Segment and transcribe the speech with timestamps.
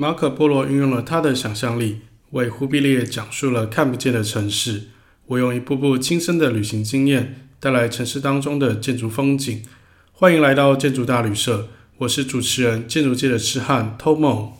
[0.00, 1.98] 马可波罗运用了他的想象力，
[2.30, 4.84] 为忽必烈讲述了看不见的城市。
[5.26, 9.62] 我用一步步亲身的旅行经验，带来城市当中的建筑风景。
[10.10, 11.68] 欢迎来到建筑大旅社，
[11.98, 14.52] 我是主持人，建筑界的痴汉 Tomo。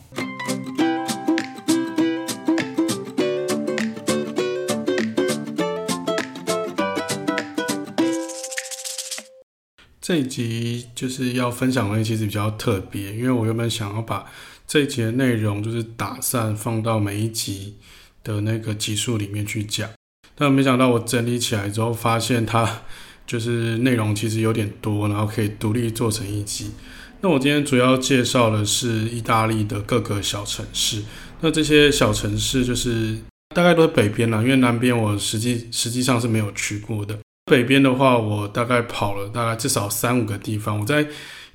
[9.99, 14.25] 这一集就是要分享的，其实比较特别，因为我原本想要把
[14.71, 17.75] 这一集的内容就是打算放到每一集
[18.23, 19.89] 的那个集数里面去讲，
[20.33, 22.83] 但没想到我整理起来之后，发现它
[23.27, 26.71] 就是内容其实有点多，然后可以独立做成一集。
[27.19, 31.03] 那我今天主要介绍的是意大利的各个小城市，
[31.41, 33.17] 那这些小城市就是
[33.53, 37.19] 大概都是北边啦，因为南边我实际实际上是没有去过的。
[37.51, 40.79] 北边的话，我大概跑了大概至少三五个地方。
[40.79, 41.05] 我在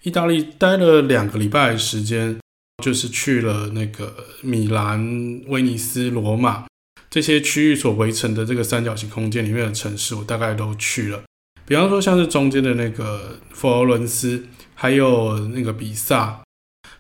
[0.03, 2.39] 意大利待了两个礼拜时间，
[2.83, 6.67] 就是去了那个米兰、威尼斯、罗马
[7.11, 11.23] 这些区域所围成的这个三角形空间里面的城市，我大概都去了。
[11.65, 16.41] 比方说，像是中间的那个佛罗伦斯，还有那个比萨。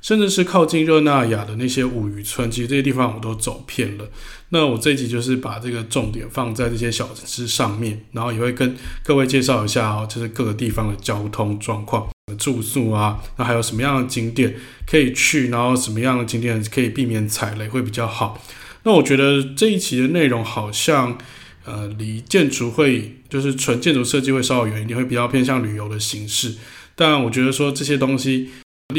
[0.06, 4.08] 甚至是靠近热那亚的那些五渔村，其实这些地方我都走遍了。
[4.50, 14.54] 那我这一集就是把这个重点放在这些小城市上面，然后也会跟各位介绍一下哦，就是各个地方的交通状况、住宿啊，那还有什么样的景点
[14.86, 18.40] 可以去，然后什么样的景点可以避免踩雷会比较好。
[18.84, 21.18] 那我觉得这一期的内容好像
[21.64, 26.54] 呃离建筑会就是纯建筑设计会稍微远一点，会比较偏向旅游的形式。
[26.94, 28.50] 但我觉得说这些东西。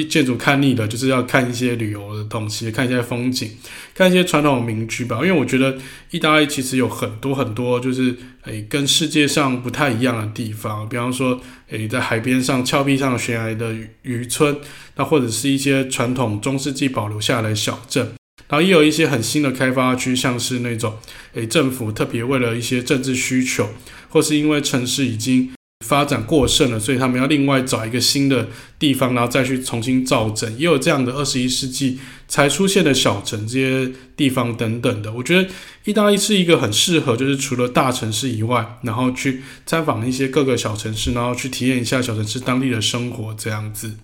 [0.04, 3.50] 建筑看腻了，就是要看一些旅游的东西，看一些风景，
[3.94, 5.18] 看一些传统民居吧。
[5.18, 5.78] 因为我觉得
[6.12, 10.88] 意大利其实有很多很多，就是诶跟世界上不太一样的地方。
[10.88, 14.58] 比方说，诶在海边上峭壁上悬崖的渔村，
[14.96, 18.14] 那或者是一些传统中世纪保留下来的小镇。
[18.50, 20.98] 然后也有一些很新的开发区，像是那种
[21.34, 23.70] 诶政府特别为了一些政治需求，
[24.10, 25.50] 或是因为城市已经。
[25.86, 28.50] 发展过剩了，所以他们要另外找一个新的
[28.80, 30.52] 地方，然后再去重新造镇。
[30.58, 35.14] 也有这样的二十一世纪才出现的小城，这些地方等等的。
[35.14, 35.48] 我觉得
[35.86, 43.98] 意大利是一个很适合，就是除了大城市以外，然后去参访一些各个小城市，然后去体验一下小城市当地的生活这样子。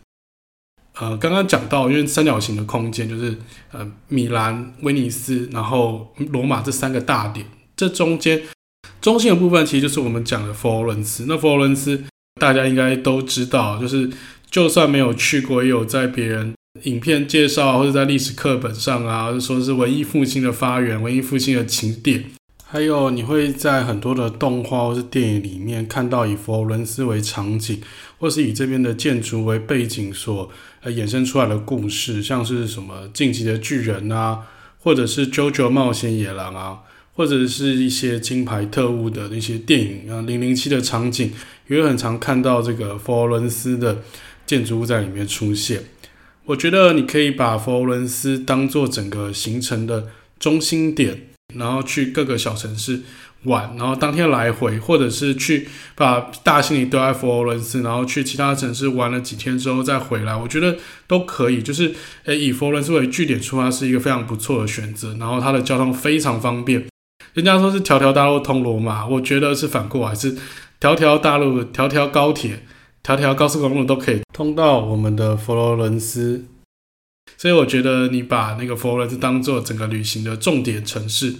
[0.95, 3.35] 呃，刚刚讲到，因为三角形的空间就是
[3.71, 8.43] 呃米兰、威尼斯，然后罗马这三个大点，这中间。
[9.03, 11.25] 中心的部分其实就是我们讲的佛罗伦斯。
[11.27, 12.01] 那佛罗伦斯
[12.39, 14.09] 大家应该都知道，就是
[14.49, 16.53] 就算没有去过，也有在别人
[16.83, 22.23] 影片介绍或者在历史课本上啊，或者说是文艺复兴的发源、文艺复兴的起点。
[22.63, 27.81] 还有你会在很多的动画或是电影里面看到以佛罗伦斯为场景，
[28.17, 30.49] 或是以这边的建筑为背景所
[30.81, 34.39] 呃衍生出来的故事，像是什么进击的巨人啊，
[34.79, 36.77] 或者是 JoJo 冒险野狼啊。
[37.15, 41.31] 或者是一些金牌特务的那些电影啊，零零七的场景，
[41.67, 44.01] 也会很常看到这个佛罗伦斯的
[44.45, 45.83] 建筑物在里面出现。
[46.45, 50.07] 我觉得你可以把佛罗伦斯当做整个行程的
[50.39, 53.01] 中心点，然后去各个小城市
[53.43, 61.61] 玩，然后当天来回，或者是去把大行李丢在佛罗伦斯，然后去其他城市玩了几天之后再回来，我觉得都可以。
[61.61, 61.93] 就是
[62.25, 66.83] 诶，以佛罗伦斯为据点出发是一个非常不错的选择，然后它的交通非常方便。
[67.33, 70.37] 人家说是条条大路通罗马，我觉得是反过来，是
[70.79, 72.63] 条条大路、条条高铁、
[73.01, 76.45] 条条高速公路都可以通到我们的佛罗伦斯。
[77.35, 81.35] 所以我觉得你把那个佛罗伦斯当做整个旅行的重点城市，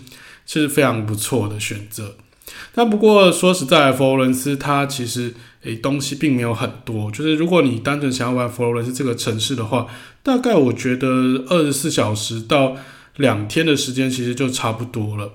[0.48, 2.16] 是非常不错的选择。
[2.74, 7.12] 但不过说实在，佛罗伦斯它其实诶东西并没有很多。
[7.12, 9.86] 就是如果你单纯想要玩佛罗伦斯这个城市的话，
[10.24, 11.08] 大概我觉得
[11.50, 12.76] 二十四小时到
[13.18, 15.32] 两天的时间其实就差不多了。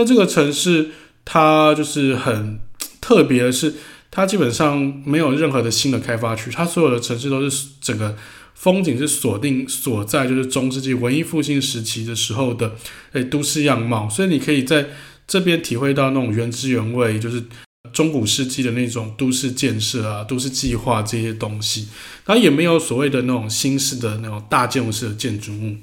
[0.00, 0.88] 那这个城市
[1.26, 2.58] 它就是很
[3.02, 3.74] 特别的是，
[4.10, 8.16] 它基本上没有任何的新的开发区，它所有的城市都是整个
[8.54, 12.76] 风景是锁定锁在就是中世纪文艺复兴时期的时候的
[13.12, 14.86] 诶都市样貌，所以你可以在
[15.26, 17.44] 这边体会到那种原汁原味，就是
[17.92, 21.88] 中古世纪的那种都市建设啊、都市计划这些东西，
[22.24, 25.76] 它也没有所谓的那种新式的那种大建筑式的建筑物。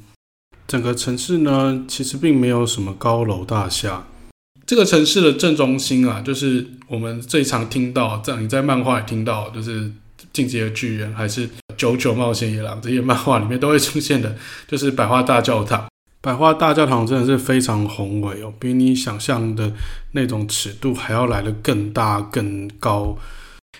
[0.67, 4.05] 整个城市呢，其实并没有什么高楼大厦。
[4.65, 9.83] 这个城市的正中心啊，就是我们最常听到，在你在漫画里听到，就是
[10.33, 11.47] 《进击的巨人》还是
[11.77, 14.35] 《九九冒险野狼》这些漫画里面都会出现的，
[14.67, 15.87] 就是百花大教堂。
[16.19, 19.71] 百花大教堂真的是非常宏伟哦，比你想象的
[20.11, 23.17] 那种尺度还要来的更大更高。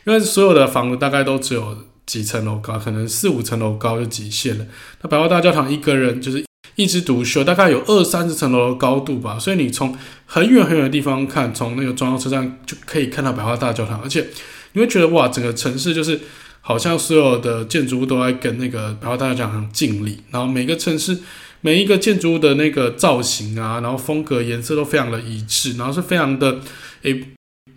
[0.05, 4.65] 因为所有的房子大概都只有几层楼高，可能四五层楼高就极限了。
[5.01, 6.46] 那百花大教堂一个人就是。
[6.77, 9.37] 一枝独秀，大概有二三十层楼的高度吧。
[9.37, 14.25] 所以你从很远很远的地方看，从那个中央车站就可以看到百花大教堂，而且
[14.73, 16.19] 你会觉得哇，整个城市就是
[16.61, 21.17] 好像所有的建筑物都在跟那个百花大教堂敬礼，然后每个城市
[21.61, 26.59] 每一个建筑物的那个造型啊，然后风格颜色都非常的一致，然后是非常的
[27.01, 27.23] 诶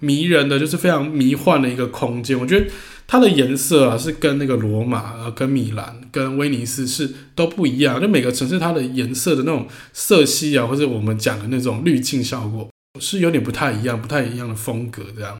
[0.00, 2.38] 迷人的，就是非常迷幻的一个空间。
[2.38, 2.66] 我觉得。
[3.12, 8.00] 它的颜色啊，是跟那个罗马、啊，跟米兰、跟威尼斯是都不一样。
[8.00, 12.70] 就每个城市它的颜色的那种色系啊，或者我们讲的那种滤镜效果，
[13.00, 15.36] 是有点不太一样，不太一样的风格这样。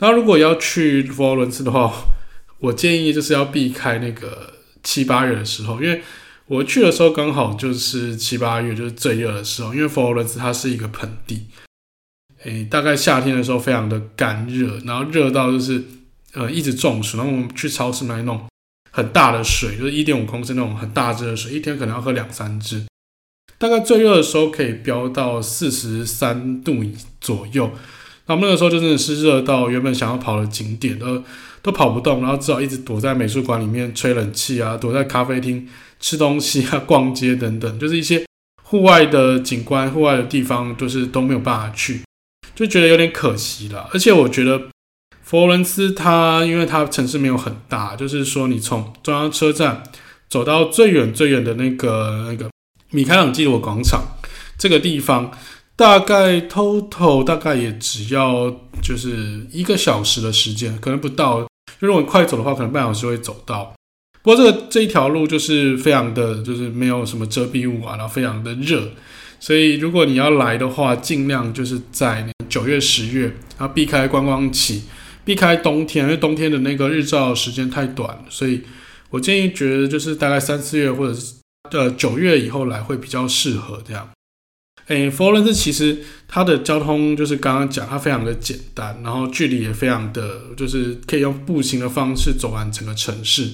[0.00, 1.90] 那如果要去佛罗伦斯的话，
[2.58, 4.52] 我建议就是要避开那个
[4.82, 6.02] 七八月的时候，因为
[6.46, 9.72] 我去的时候刚好就是七八月，就是最热的时候。
[9.72, 11.46] 因为佛罗伦斯它是一个盆地，
[12.44, 15.82] 诶，大概夏天的时候非常的干热，然后热到就是。
[16.32, 18.46] 呃，一直中暑，然后我们去超市买那种
[18.92, 22.84] 很大的水，就是一点五公升那种很大支的水，一天可能要喝两三支。
[23.58, 26.84] 大概最热的时候可以飙到四十三度
[27.20, 27.72] 左右。
[28.26, 31.20] 那我们那个时候就真的是热到原本想要跑的景点都
[31.62, 38.24] 都跑不动，然后只好一直躲在美术馆里面吹冷气啊，躲在咖啡厅吃东西啊， 逛街等等，就是一些
[38.62, 42.02] 户外的景观、户外的地方，就是都没有办法去，
[42.60, 43.88] 就觉得有点可惜了。
[43.92, 44.68] 而且我觉得。
[45.22, 49.80] 佛罗伦斯，它因为它城市没有很大，就是说你从中央车站
[50.28, 52.50] 走到最远最远的那个那个
[52.90, 54.02] 米开朗基罗广场
[54.58, 55.30] 这个地方，
[55.76, 58.50] 大概 total 大概也只要
[58.82, 61.42] 就是一个小时的时间，可能不到。
[61.80, 63.72] 就如果你快走的话，可能半小时会走到。
[64.22, 68.82] 不过这个这一条路就是非常的就是没有什么遮蔽物啊，然后非常的热，
[69.40, 73.22] 所以如果你要来的话，尽量就是在九月十月，
[73.58, 74.84] 然后避开观光期。
[75.22, 78.62] 避开冬天，因为冬天的那个日照时间太短，所以
[79.10, 81.34] 我建议觉得就是大概三四月或者是
[81.70, 84.08] 呃九月以后来会比较适合这样。
[84.88, 93.50] 诶，佛罗伦斯其实它的交通就是刚刚讲，它非常的简单，然后距离也非常的，就是可以用步行的方式走完整个城市。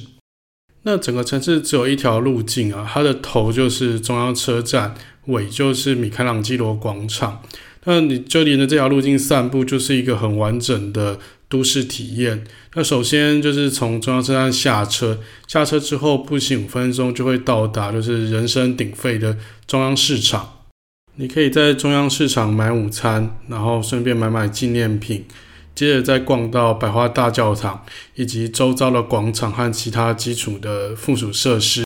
[0.85, 4.94] 那整个城市只有一条路径啊，它的头就是中央车站，
[5.26, 7.43] 尾就是米开朗基罗广场。
[7.84, 11.19] 那你就沿着这条路径散步，就是一个很完整的。
[11.49, 12.44] 都市体验。
[12.75, 20.64] 那首先就是从中央车站下车，下车之后步行五分钟就会到达，就是人声鼎沸的中央市场。
[21.14, 25.25] 你可以在中央市场买午餐，然后顺便买买纪念品，
[25.73, 27.84] 接着再逛到百花大教堂
[28.17, 31.86] 以及周遭的广场和其他基础的附属设施。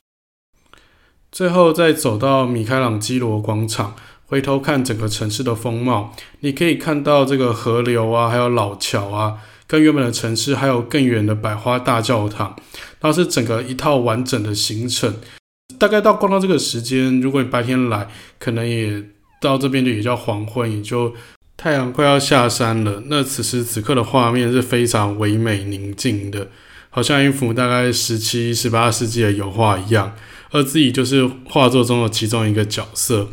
[1.41, 3.95] 最后再走到米开朗基罗广场。
[4.27, 12.55] 回头看整个城市的风貌，你可以看到这个河流啊，还有老桥啊，跟原本的城市，还有更远的百花大教堂，
[12.99, 15.15] 然后是整个一套完整的行程。
[15.79, 18.07] 大概到逛到这个时间，如果你白天来，
[18.37, 19.03] 可能也
[19.41, 21.11] 到这边就也叫黄昏，也就
[21.57, 23.01] 太阳快要下山了。
[23.07, 26.49] 那此时此刻的画面是非常唯美宁静的，
[26.91, 30.13] 好像一幅大概十七、十八世纪的油画一样，
[30.51, 33.29] 而自己就是画作中的其中一个角色。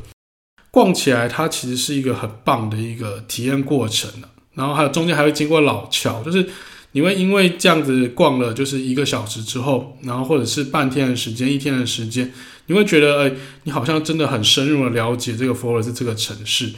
[0.70, 4.10] 逛起来，它其实是一个很棒的一个体验过程，
[4.54, 6.48] 然后还有中间还会经过老桥，就是
[6.92, 12.32] 你会因为这样子逛了就是一个小时之后，然后或者是半天的时间、一天的时间，
[12.66, 13.32] 你会觉得，哎，
[13.64, 16.74] 你好像真的很深入的了解这个佛罗伦斯这个城市。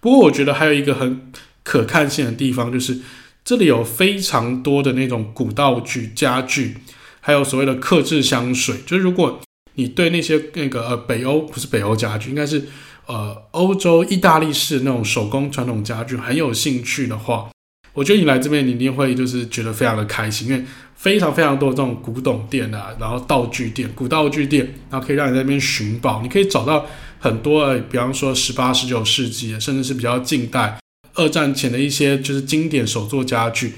[0.00, 3.00] 不过，我觉得还有一个很可看性的地方，就是
[3.42, 6.76] 这里有非常多的那种古道具、家具，
[7.20, 8.76] 还有所谓的克制香水。
[8.86, 9.40] 就是如果
[9.74, 12.64] 你对那些那个呃北欧不是北欧家具，应该是。
[13.06, 17.50] 呃，欧洲意大利式那种手工传统家具很有兴趣的话，
[17.92, 20.64] 我觉得你来这边你一定会就是觉得非常的开心，因为
[20.96, 26.86] 非常非常多这种古董店啊，然后道具店、古道具店，然后可以让你在那边寻宝，你可以找到
[27.18, 30.78] 很多，呃，比方说十八、十九世纪，甚至是比较近代、
[31.12, 33.74] 二战前的一些就是经典手作家具。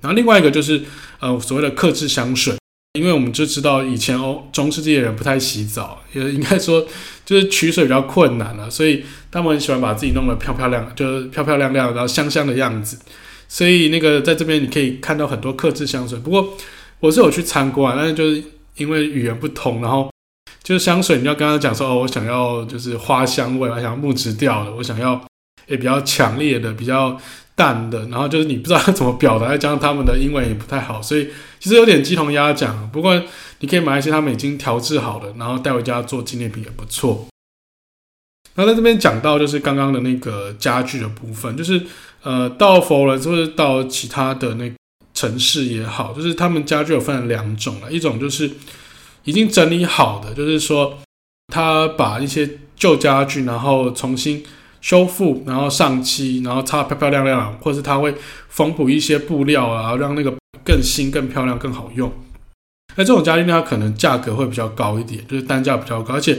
[0.00, 0.82] 然后另外一个就是
[1.20, 2.54] 呃所谓的克制香水。
[2.96, 6.86] 因为我们就知道以前欧中世纪的人不太洗澡，也应该说
[7.24, 12.98] 就是取水比较困难了，所以他们很喜欢把自己弄得漂漂亮，就是漂漂亮亮，然后香香的样子。
[13.48, 16.18] 所以那个在这边你可以看到很多客制香水。
[16.18, 16.56] 不过
[17.00, 18.42] 我是有去参观，但是就是
[18.76, 20.10] 因为语言不通，然后
[20.62, 25.24] 就是香水你要跟他讲说哦，我想要就是花香味，我想要木质调的，我想要
[25.66, 27.20] 也比较强烈的，比较。
[27.56, 32.88] 淡的，然后就是你不知道怎么表达，再加上他们的英文也不太好，所以其实有点鸡同鸭讲。
[32.90, 33.20] 不过
[33.60, 37.26] 你可以买一些他们已经调制好的，然后带回家做纪念品也不错。
[38.54, 41.82] 然后在这边讲到就是刚刚的那个家具的部分，就是
[42.22, 44.70] 呃到佛罗伦斯或者到其他的那
[45.14, 48.50] 城市也好，就是他们家具有分两种了，一种就是
[49.24, 50.98] 已经整理好的，就是说
[51.48, 54.44] 他把一些旧家具，然后重新
[54.86, 58.14] 修复，然后上漆，然后擦漂漂亮亮，或者是他会
[58.48, 60.32] 缝补一些布料啊，让那个
[60.64, 62.08] 更新、更漂亮、更好用。
[62.94, 66.38] 那这种家具呢，它可能价格会比较高一点，就是单价比较高，而且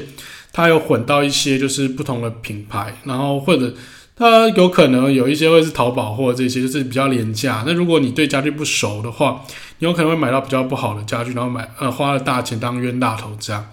[0.54, 3.74] 它有混到一些就是不同的品牌，然后或者
[4.16, 7.66] 它有可能有一些会是淘宝或者，这些就是比较廉价。
[7.68, 9.44] 那如果你对家具不熟的话，
[9.80, 13.66] 你有可能会买到比较不好的家具，然后买呃花了大钱当冤大头这样。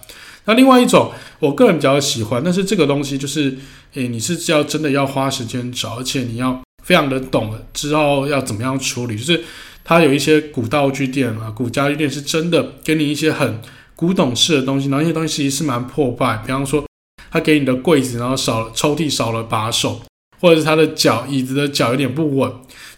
[0.47, 3.57] 那另外一种，我个人比较喜欢，但是这个东西就是，
[3.95, 9.17] 诶、你是要真的要花时间找，而且你要非常的懂，知道要怎么样处理。
[9.17, 9.43] 就是
[9.83, 13.59] 它有一些古道具店啊，古家具店是真的给你一些很
[13.95, 16.37] 古董式的东西，然后那些东西其实是蛮破败。
[16.45, 16.85] 比方说，
[17.31, 19.99] 他给你的柜子，然后少了抽屉少了把手，
[20.39, 22.51] 或者是它的脚椅子的脚有点不稳，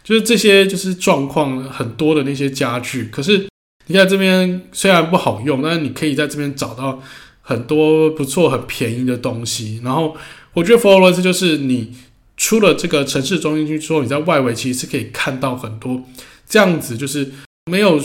[0.03, 3.05] 就是这些就是状况很多的那些家具。
[3.05, 3.47] 可是
[3.85, 7.01] 你看这边虽然不好用，但是你可以在这边找到。
[7.47, 10.17] 很多不错、很便宜的东西，然后
[10.53, 11.95] 我觉得佛罗伦斯就是你
[12.35, 16.03] 出了这个城市中心区之后，你在外围其实是可以看到很多
[16.45, 17.31] 这样子，就是
[17.71, 18.03] 没有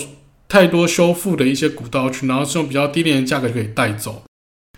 [0.48, 4.22] 太多修复的一些古道具，然后是用比较低廉的价格就可以带走。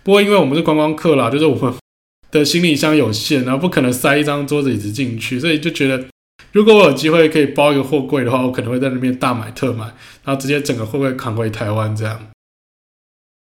[0.03, 1.71] 不过因为我们是观光客啦，就是我们
[2.31, 6.03] 的行李箱有限，然后不可能塞一张桌子椅子进去，所以就觉得
[6.51, 9.85] 如果我有机会可以包一个货柜的话，我可能会在那边大买特买，
[10.23, 12.19] 然后直接整个货柜扛回台湾这样。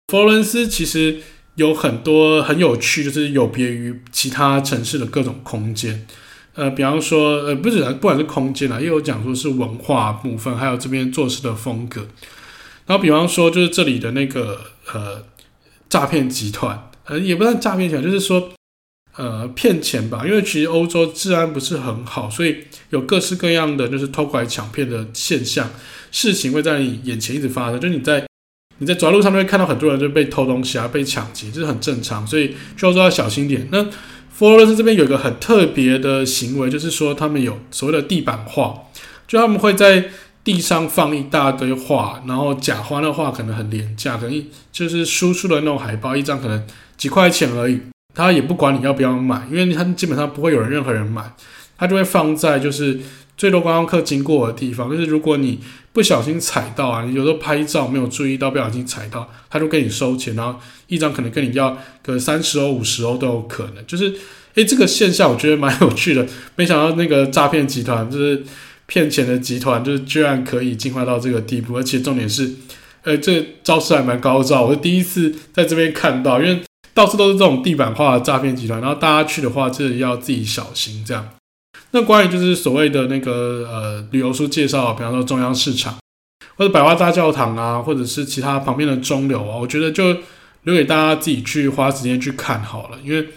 [0.09, 1.21] 佛罗伦斯其实
[1.55, 6.07] 有很多很有趣，就是有别于其他城市的各种空间。
[6.55, 12.07] 呃，比方说，呃，不止不管是空间啊，也有讲说是文化部分，还有这边做事的风格。
[12.87, 14.61] 然后，比方说，就是这里的那个
[14.93, 15.25] 呃
[15.89, 18.53] 诈骗集团，呃，也不算诈骗集团，就是说
[19.17, 20.23] 呃骗钱吧。
[20.27, 22.59] 因为其实欧洲治安不是很好，所以
[22.91, 25.71] 有各式各样的就是偷拐抢骗的现象，
[26.13, 28.25] 事情会在你眼前一直发生，就你在。
[28.85, 33.67] 你在转路上面会看到很多人就被偷东西啊，被抢劫，这是很正常，所以就要说要小心点。
[33.73, 33.83] 那
[34.31, 38.75] 佛罗伦斯这边有一个很特别的行为，就是说他们有所谓的地板画，
[39.27, 40.05] 就他们会在
[40.45, 46.63] 地上放一大堆画，然后假花的画可能很廉价，可能就是输出的那种海报，一张可能
[46.99, 47.81] 几块钱而已，
[48.15, 51.23] 他也不管你要不要买，因为他基本上不会有人任何人买，
[51.79, 53.01] 他就会放在就是。
[53.37, 55.59] 最多观光客经过的地方，就是如果你
[55.95, 60.59] 不小心踩到啊，你有时候拍照没有注意到，不小心踩到，他就跟你收钱，然后
[60.89, 63.87] 一张可能跟你要个三十欧、五十欧都有可能。
[63.87, 64.13] 就是，
[64.57, 68.43] 诶、这个现象我觉得蛮有趣的，没想到那个诈骗集团就是
[68.87, 72.53] 骗钱的集团，就是居然可以进化到这个地步，而且重点是，
[73.05, 76.61] 呃，这招式还蛮高招，我是第一次在这边看到，因为
[76.93, 81.29] 到处都是这种地板化的诈骗集团，然后大家去的话，就是要自己小心这样。
[81.95, 85.97] 那关于就是所谓的那个呃旅游书介绍，比方说中央市场
[86.57, 90.13] 或者百花大教堂啊，或者是其他旁边的中流啊，我觉得就
[90.65, 93.29] 留给大家自己去花时间去看好了，因为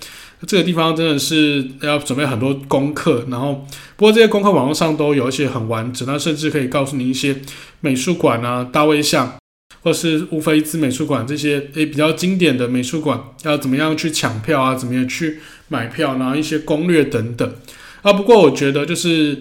[0.47, 3.23] 这个地方真的是要准备很多功课。
[3.29, 3.63] 然后
[3.95, 7.39] 不过这些功课网络上都有一些很完整，那甚至可以告诉你一些
[7.81, 9.35] 美术馆啊、大卫像
[9.83, 15.37] 或是乌菲兹美术馆这些诶比较经典的美术馆要怎么样去抢票啊，怎么样去
[15.67, 17.53] 买票，然后一些攻略等等。
[18.01, 19.39] 啊，不过我觉得就是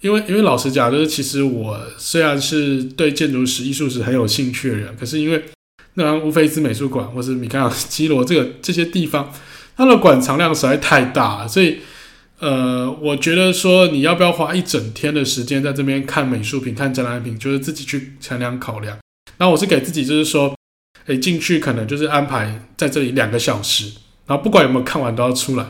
[0.00, 5.44] 因为，因为老实讲，就是其实我虽然是对建筑史、艺术史很有兴趣的人，可是因为
[5.94, 9.32] 那乌菲兹美术馆或是米开朗基罗这个这些地方，
[9.76, 11.78] 它的馆藏量实在太大了，所以
[12.38, 18.96] 呃，我觉得说你要不要花一整天的时间在这边看美术品、看展览品，就是自己去衡量考量。
[19.38, 20.54] 那我是给自己就是说，
[21.06, 23.92] 诶，进去可能就是安排在这里两个小时，
[24.26, 25.66] 然后不管有没有看完都要出来。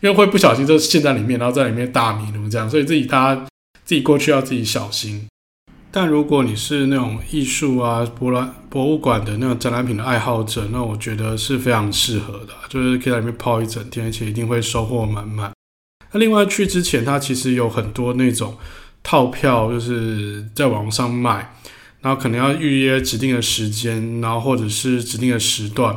[0.00, 3.46] 因为会不小心就陷在里面，然后在里面大迷路这样，所以自己大家
[3.84, 5.26] 自己过去要自己小心。
[5.92, 15.52] 但如果你是那种艺术啊、博览博物馆的那种展览品的爱好者，那我觉得是非常适合的，就是可以在里面泡一整天，而且一定会收获满满。
[16.12, 18.56] 那另外去之前，它其实有很多那种
[19.02, 21.54] 套票，就是在网上卖，
[22.00, 25.94] 然后可能要预约指定的时间，然后或者是指定的时段。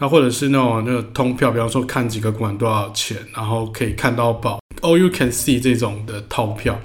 [0.00, 6.80] 那或者是那种那个通票，比方说看几个馆多少钱，然后可以看到饱，all you can see 这种的套票。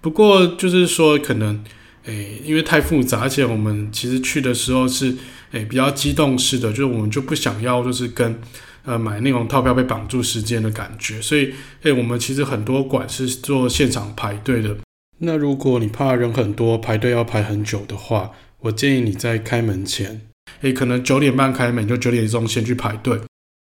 [0.00, 1.62] 不过就是说可能，
[2.04, 5.16] 诶，因为太复杂，而且我们其实去的时候是
[5.52, 8.36] 诶比较激动式的，就是我们就不想要就是跟
[8.84, 14.76] 呃买那种套票被绑住时间的感觉，所以诶我们其实很多馆是做现场排队的。
[15.18, 20.22] 那如果你怕人很多，排队要排很久的话，我建议你在开门前。
[20.62, 23.18] 诶，可能九点半开门，就九点钟先去排队。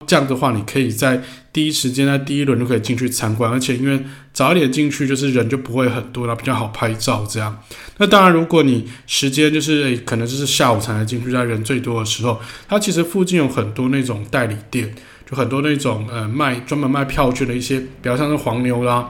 [0.05, 1.23] 这样的话，你可以在
[1.53, 3.99] 第一时间在第一轮就可以进去参观，而且因为
[4.33, 7.57] 早一点进去，就是人就不会很多，然后比较好拍照这样。
[7.99, 14.93] 那当然，如果你时间就是诶，可能就是下午才能进去，在人最多的时候，它其实附近有很多那种代理店，
[15.31, 19.09] 就很多那种呃卖专门卖票券的一些，比较像是黄牛啦。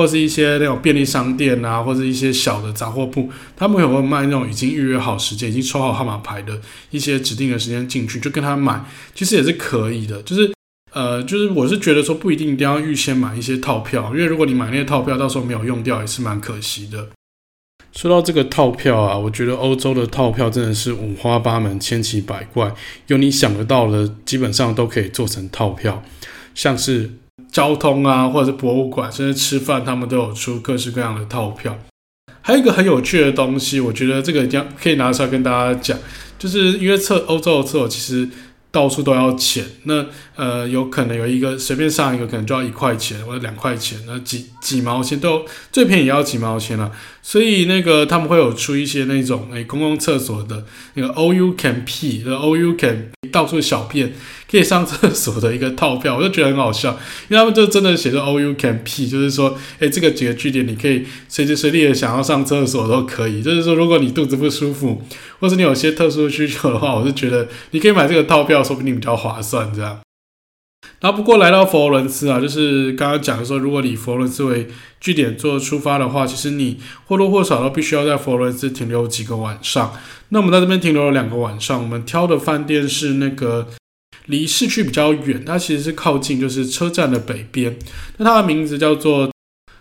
[0.00, 6.58] 或是一些那种便利商店啊，或者一些小的杂货铺，他们有没有卖那种已经预约好时间、已经抽好号码牌的
[6.90, 8.82] 一些指定的时间进去，就跟他买，
[9.14, 10.22] 其实也是可以的。
[10.22, 10.50] 就是
[10.94, 17.08] 呃，就是我是觉得说不一定一定要预先买一些套票，因为如果你买那些套票，到时候没有用掉，也是蛮可惜的。
[17.92, 22.72] 说到这个套票啊，我觉得欧洲的套票真的是五花八门、千奇百怪，
[23.08, 26.02] 有你想得到的，基本上都可以做成套票，
[26.54, 27.10] 像是。
[27.50, 31.78] 交通啊，或者是博物馆，甚至吃饭，他们都有出各式各样的套票。
[32.42, 35.98] 还有一个很有趣的东西，我觉得这个一定要可以拿出来跟大家讲，
[36.38, 38.26] 就是因为厕欧洲的厕所其实
[38.70, 39.64] 到处都要钱。
[39.84, 46.90] 那呃，有可能有一个随便上一个可能就要一块钱或者两块钱，那几几毛钱都最便宜也要几毛钱了。
[47.20, 50.64] 所以那个他们会有出一些那种诶、公共厕所的
[50.94, 54.12] 那个 O U can pee 的 O U can 到处小便。
[54.50, 56.90] 可以上厕所的一个套票，我就觉得很好笑，
[57.28, 63.40] 因为他们就真的写着 all you can p，就是说，哎，这个几个据点你可以随时随地的想要上厕所都可以。
[63.40, 65.00] 就是说，如果你肚子不舒服，
[65.38, 70.00] 或是你有些特殊需求的话，我就觉得你可以买这个套票，说不定比较划算这样。
[71.00, 74.68] 然后不过来到佛罗伦斯啊，就是刚刚讲说，如果你以佛罗伦斯为
[75.00, 79.92] 据点做出发的话，其实你或多或少都必须要在佛罗伦斯停留几个晚上。
[80.28, 83.68] 那我们在这边停留了两个晚上，我们挑的饭店是那个。
[84.26, 87.76] 离市区比较远，它其实是靠近，就是车站的北边。
[88.18, 89.28] 那它的名字叫做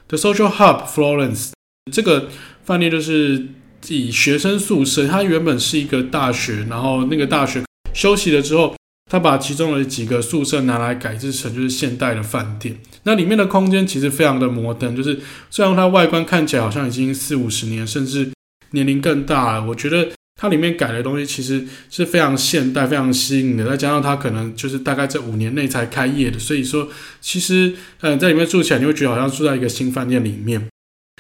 [0.07, 1.51] The Social Hub Florence。
[1.91, 2.29] 这个
[2.63, 3.47] 饭店就是
[3.89, 8.75] 以学生宿舍，它原本是一个大学，然后那个大学休息了之后，
[9.09, 12.77] 他把其中的几个宿舍拿来改制成就是现代的饭店。
[13.03, 18.29] 那里面的空间其实非常的摩登，就是虽然它外观看起来好像已经四五十年，甚至
[18.71, 20.07] 年龄更大了，我觉得。
[20.41, 26.87] 它里面改的东西其实是非常现代、非常新颖的，再加上它可能就是大概这五年内才开业的，所以说
[27.19, 30.65] 其实嗯，在里面住起来你会觉得好像住在一个新饭店里面。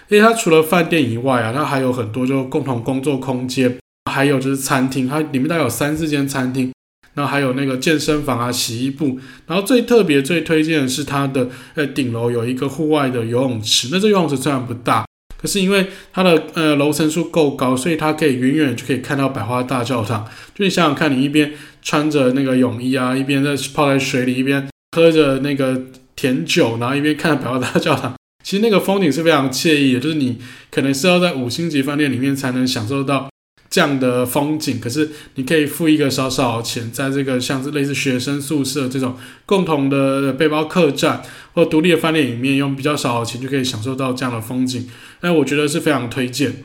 [0.07, 3.77] 因为它除了饭店以外啊，它还有很多就共同工作空间，
[4.09, 6.71] 还有就是餐厅，它里面大概有三四间餐厅，
[7.13, 15.05] 然后还有那个健身房啊、洗衣部，然后最特别、最推荐的是它的呃顶楼有一个户外的游泳池，那这游泳池虽然不大。
[15.41, 20.27] 可是因为它的呃楼层数够高，所以它可以远远就可以看到百花大教堂。
[20.53, 25.81] 就你想想看，你一边穿着那个泳衣啊，一边在泡在水里，一边喝着那个
[26.17, 30.01] 甜酒，然后一边看着百花大教堂，其实那个风景是非常惬意的。
[30.01, 33.28] 就是你可能是要在五星级饭店里面才能享受到。
[33.69, 41.21] 这样的风景，可是你可以付一个少少钱，在这个像是类似学生宿舍这种共同的背包客栈
[41.53, 44.89] 或独立的饭店里面，用比较少的钱就可以享受到这样的风景。
[45.21, 46.63] 那我觉得是非常推荐。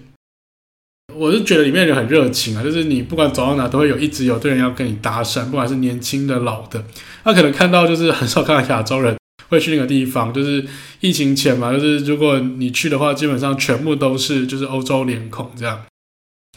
[1.14, 6.82] 我是觉得里面人很热情啊，就是你不管走到哪，都会有一直有队人要跟你搭讪，不管是年轻的老的。
[7.24, 9.14] 那可能看到就是很少看到亚洲人
[9.48, 10.64] 会去那个地方，就是
[11.00, 15.82] 疫情前嘛，就是如果你去的话，基本上全部都是就是欧洲脸孔这样。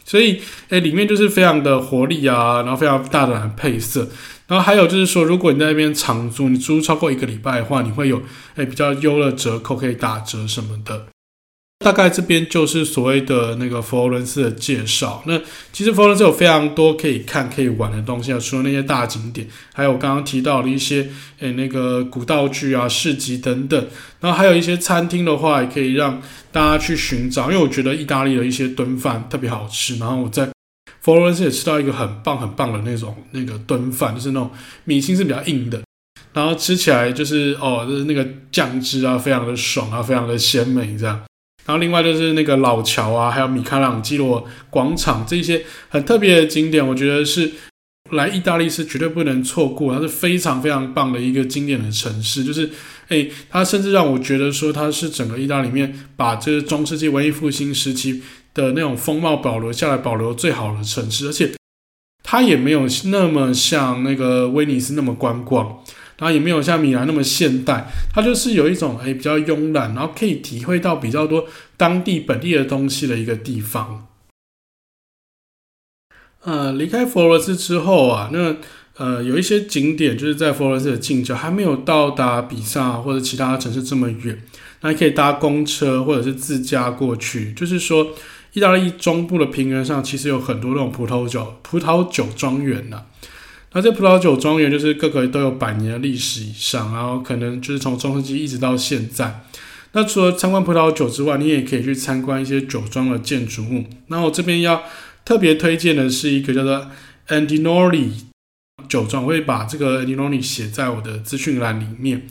[0.08, 0.39] 所以，
[0.70, 4.08] 诶，里面就是非常的活力啊，然后非常大胆的配色，
[4.48, 8.22] 然后还有就是说，如果你在那边长租，你租超过一个礼拜的话，你会有
[8.56, 11.08] 诶比较优的折扣，可以打折什么的。
[11.80, 15.24] 大概这边就是所谓的那个佛罗伦斯的介绍。
[15.26, 15.40] 那
[15.72, 21.08] 其实佛罗伦斯有非常多可以看、可以玩的东西啊，除了那些大景点，还有刚刚提到的一些
[21.40, 23.88] 诶那个古道具啊、市集等等。
[24.20, 27.50] 然后还有一些餐厅的话，也可以让大家去寻找。
[27.52, 29.98] 因为我觉得意大利的一些炖饭特别好吃。
[29.98, 30.50] 然后我在
[31.00, 34.52] 佛罗伦斯也吃到一个很棒、很棒的那种那个炖饭，就是那种
[34.84, 35.82] 米心是比较硬的，
[36.34, 41.22] 然后吃起来就是哦，就是那个酱汁啊，非常的爽啊，非常的鲜美这样。
[41.68, 47.52] 然后另外就是那个老桥啊，还有米开朗基罗广场这些很特别的景点，我觉得是
[48.12, 49.94] 来意大利是绝对不能错过。
[49.94, 52.70] 它是非常非常棒的一个经典的城市，就是
[53.10, 61.52] 诶，它甚至让我觉得说它是整个意大利里面把这个中世纪文艺复兴时期的那种风貌保留下来，保留最好的城市，而且
[62.24, 65.84] 它也没有那么像那个威尼斯那么观光。
[66.18, 71.46] 然后也没有像米兰那么现代，它就是有一种诶比较慵懒，然后可以体会到比较多
[71.78, 74.08] 当地本地的东西的一个地方。
[76.44, 78.56] 呃，离开佛罗斯之后啊，那
[78.98, 84.42] 呃有一些景点就是在佛罗斯的近郊，还没有到达比萨或者其他城市这么远，
[84.82, 87.54] 那你可以搭公车或者是自驾过去。
[87.54, 88.14] 就是说，
[88.54, 93.04] 意大利中部的平原上其实有很多那种葡萄酒葡萄酒庄园呐。
[93.74, 99.44] 那这葡萄酒庄园就是各个都有百年的历史以上，然后可能就是从中世纪一直到现在。
[99.92, 103.86] 那除了参观葡萄酒之外，你也可以去参观一些酒庄的建筑物。
[104.08, 104.84] 那我这边要
[105.26, 106.90] 特别推荐的是一个叫做
[107.28, 108.10] Andinori
[108.88, 112.28] 酒庄，我会把这个 Andinori 写在我的资讯栏里面。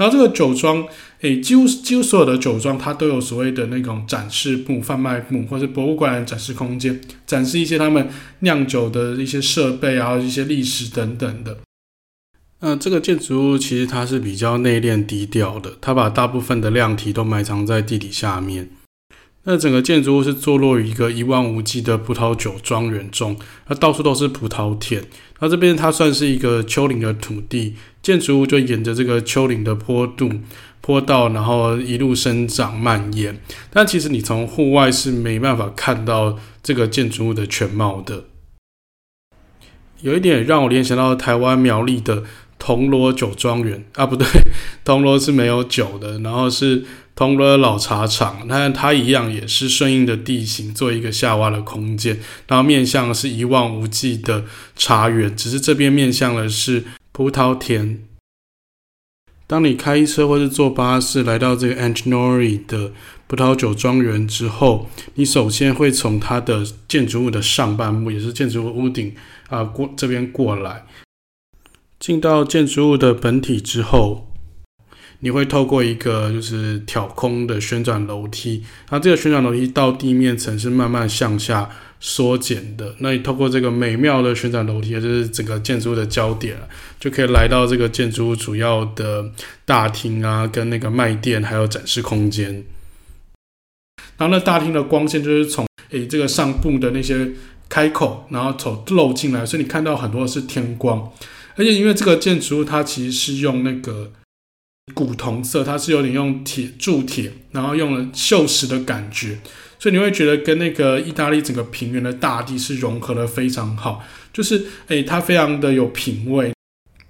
[0.00, 0.82] 然后这个酒庄，
[1.20, 8.08] 诶，几乎几乎所有的酒庄，它都有所谓的那种展示部、贩卖部，或者博物馆的展示空间，展示一些他们
[8.38, 11.58] 酿酒的一些设备，啊一些历史等等的。
[12.60, 18.70] 那这个建筑物其实它是比较内敛低调的，它把大部分的量体都埋藏在地底下面。
[19.44, 23.36] 那整个建筑物是坐落于一个一望无际的葡萄酒庄园中，
[23.68, 25.02] 那到处都是葡萄田。
[25.40, 30.30] 那这边它算是一个丘陵的土地，建筑物就沿着这个丘陵的坡度、
[30.80, 33.40] 坡道，然后一路生长蔓延。
[33.70, 38.24] 但其实你从户外是没办法看到这个建筑物的全貌的。
[40.00, 42.24] 有一点让我联想到台湾苗栗的
[42.58, 44.26] 铜锣酒庄园啊，不对，
[44.84, 46.84] 铜锣是没有酒的，然后是。
[47.16, 56.82] 铜锣老茶厂，那它一样也是顺应的地形做一个下挖的空间，然后面向是一望无际的茶园，只是这边面向的是
[57.20, 58.02] 葡萄田。
[59.46, 62.92] 当你开车或是坐巴士来到这个 Antinori 的
[63.26, 69.14] 葡萄酒庄园之后，你首先会从它的建筑物的上半部，也是建筑物屋顶
[69.50, 70.86] 啊过这边过来，
[71.98, 74.29] 进到建筑物的本体之后。
[75.22, 81.68] 你会透过一个就是挑空的旋转楼梯，那这个旋转楼梯到地面层是慢慢向下
[82.00, 82.94] 缩减的。
[83.00, 86.56] 那你透过这个美妙的旋转楼梯，就是整个建筑物的焦点，
[86.98, 89.30] 就可以来到这个建筑物主要的
[89.66, 92.64] 大厅啊，跟那个卖店还有展示空间。
[94.16, 97.28] 然后那大厅的光线就是从诶这个上部的那些
[97.68, 101.12] 开口，然后走漏进来，所以你看到很多是天光。
[101.56, 104.12] 而且因为这个建筑物它其实是用那个。
[104.94, 109.38] 古铜色，它是有点用铁铸铁，然后用了锈蚀的感觉，
[109.78, 114.04] 所以你会觉得跟那个意大利整个平原的大地是融合的非常好。
[114.32, 116.52] 就是，诶，它非常的有品味，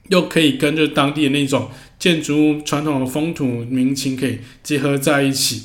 [0.08, 5.64] 又可以跟着当地的那种建筑物传统的风土民情可以结合在一起，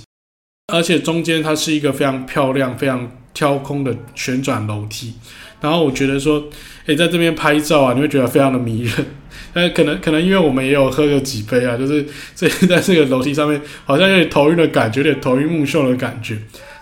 [0.73, 5.13] 而且中间它是一个非常漂亮、非常挑空的旋转楼梯。
[5.62, 6.49] 然后我觉得说，
[6.86, 9.06] 诶，在这边拍照啊，你会觉得非常的迷人。
[9.55, 16.37] 但可能可能因为我们也有喝个几杯啊，就是所以 在这个楼梯上面好像有点头晕的感觉，有点头晕目眩的感觉。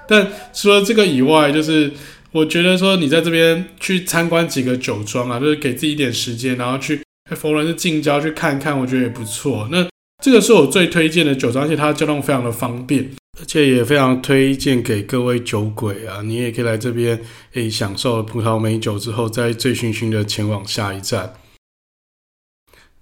[0.07, 1.91] 但除了这个以外，就是
[2.31, 6.99] 我觉得说你在这边去参观几个酒庄啊，就是给自己一点时间，然后去
[7.35, 9.69] 佛罗伦斯近郊去看看，我觉得也不错。
[9.71, 9.87] 那
[10.23, 13.07] 这个是我最推荐的酒庄，而且它交通非常的方便，
[13.39, 17.21] 而且也非常推荐给各位酒鬼啊，你也可以来这边
[17.53, 21.33] 诶享受葡萄美酒之后，再醉醺醺的前往下一站。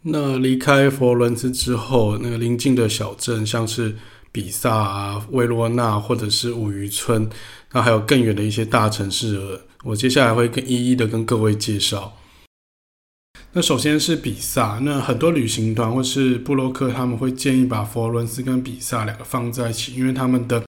[0.03, 3.95] 那离开佛罗伦斯之后，那个邻近的小镇，像是
[4.31, 7.29] 比萨啊、维罗纳或者是五渔村，
[7.71, 12.17] 那还有更远的一些大城市，我接下来会跟一一的跟各位介绍。
[13.53, 20.63] 那首先是比萨，那很多旅行团或是布洛克他们会建议把佛罗伦斯跟比萨两个放在一起，因为他们的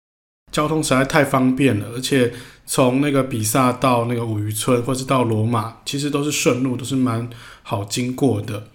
[0.51, 2.31] 交通实在太方便了，而且
[2.67, 7.27] 从那个比萨到那个五渔村或是到罗马，其实都是顺路，都是蛮
[7.63, 8.67] 好经过的。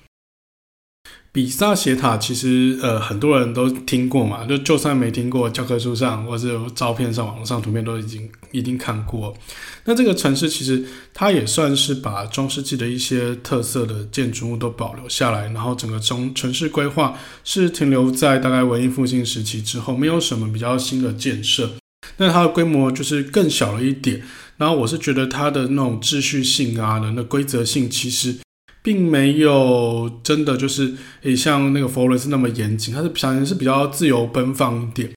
[1.30, 9.36] 比萨斜塔其实呃很多人都听过嘛，就就算没听过，教科书上或是照片上、网络上图片都已经一定看过。
[9.84, 21.70] 那这个城市其实它也算是把中世纪的一些特色的建筑物都保留下来，然后整个中城市规划是停留在大概文艺复兴时期之后，没有什么比较新的建设。
[22.16, 24.22] 那它的规模就是更小了一点。
[24.56, 28.34] 然后我是觉得它的那种秩序性啊，人的规则性其实。
[28.82, 35.10] 并没有真的就是诶，像那个佛罗伦斯那么严谨，它是想是比较自由奔放一点。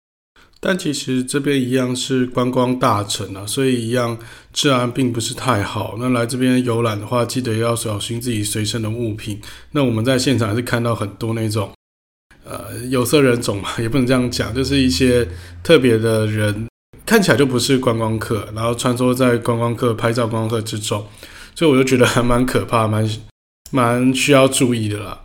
[0.63, 4.15] 但其实这边一样是观光大城啊，所以一样
[4.53, 5.95] 治安并不是太好。
[5.97, 9.41] 那来这边游览的话，记得要小心自己随身的物品。
[9.71, 11.71] 那我们在现场还是看到很多那种
[12.43, 15.27] 呃有色人种嘛， 也不能这样讲，就是一些
[15.63, 16.67] 特别的人，
[17.07, 21.03] 看起来就不是观光客，然后穿梭在观光客拍照观光客之中，
[21.55, 23.09] 所以我就觉得还蛮可怕，蛮。
[23.71, 25.21] 蛮需要注意的啦。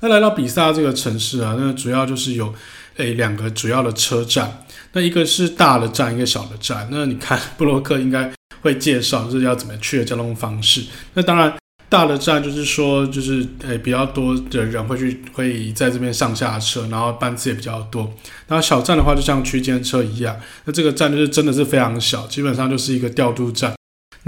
[0.00, 2.54] 那来到比萨这个城市啊，那主要就是有
[2.96, 6.88] 诶两个主要的车站，那一个是大的站，一个小的站。
[6.90, 10.84] 那你看布洛克应该会介绍，就是要怎么去的交通方式。
[11.14, 11.52] 那当然
[11.88, 18.12] 大的站就是说，就是诶比较多的人会去会在这边上下车，然后班次也比较多。
[18.46, 20.38] 然后小站的话，就像区间车一样。
[20.64, 23.74] 那这个站就是真的是非常小，基本上就是一个调度站。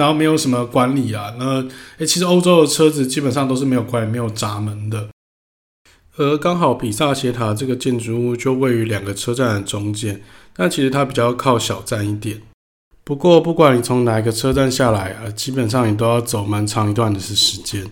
[0.00, 1.34] 然后没有什么管理啊。
[1.38, 1.62] 那
[1.98, 5.08] 诶，其实欧洲的车子基本上都是没有管理、没有闸门的。
[6.16, 10.22] 而刚好比萨斜塔这个建筑物就位于两个车站的中间，
[10.56, 12.40] 但其实它比较靠小站一点。
[13.04, 17.86] 不过不管你从哪一个车站下来啊，基本上你都要走蛮长一段的是时间。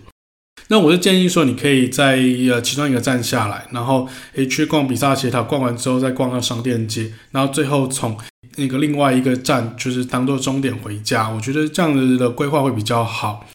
[0.67, 2.17] 那我就建议说，你可以在
[2.51, 8.15] 呃其中一个站下来，然后诶去逛比萨斜塔，逛完之后再逛到商店街，然后最后从
[8.59, 11.27] 那个另外一个站就是当做终点回家。
[11.27, 13.47] 我觉得这样子的规划会比较好。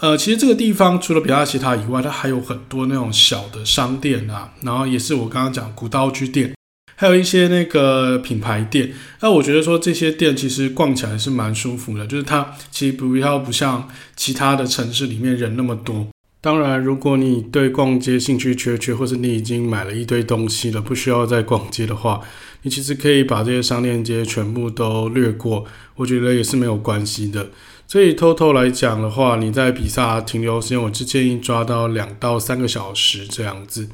[0.00, 6.54] 呃，其实这个地方除了比萨斜塔以外，它还有很多那种小的商店啊，然后也是我刚刚讲古道具店，
[6.96, 8.92] 还有一些那个品牌店。
[9.20, 16.06] 那我觉得说这些店其实逛起来是蛮舒服的，就是它其实不要不像其他的城市里面人那么多。
[16.40, 22.20] 当然，如果你对逛街兴趣缺缺，或是你已经买了一堆东西了，不需要再逛街的话，
[22.64, 25.64] 你其实可以把这些商店街全部都略过，
[25.96, 27.48] 我觉得也是没有关系的。
[27.86, 33.88] 所以偷偷来讲的话，你在比萨停留时间，我是建议抓到两到三个小时这样子。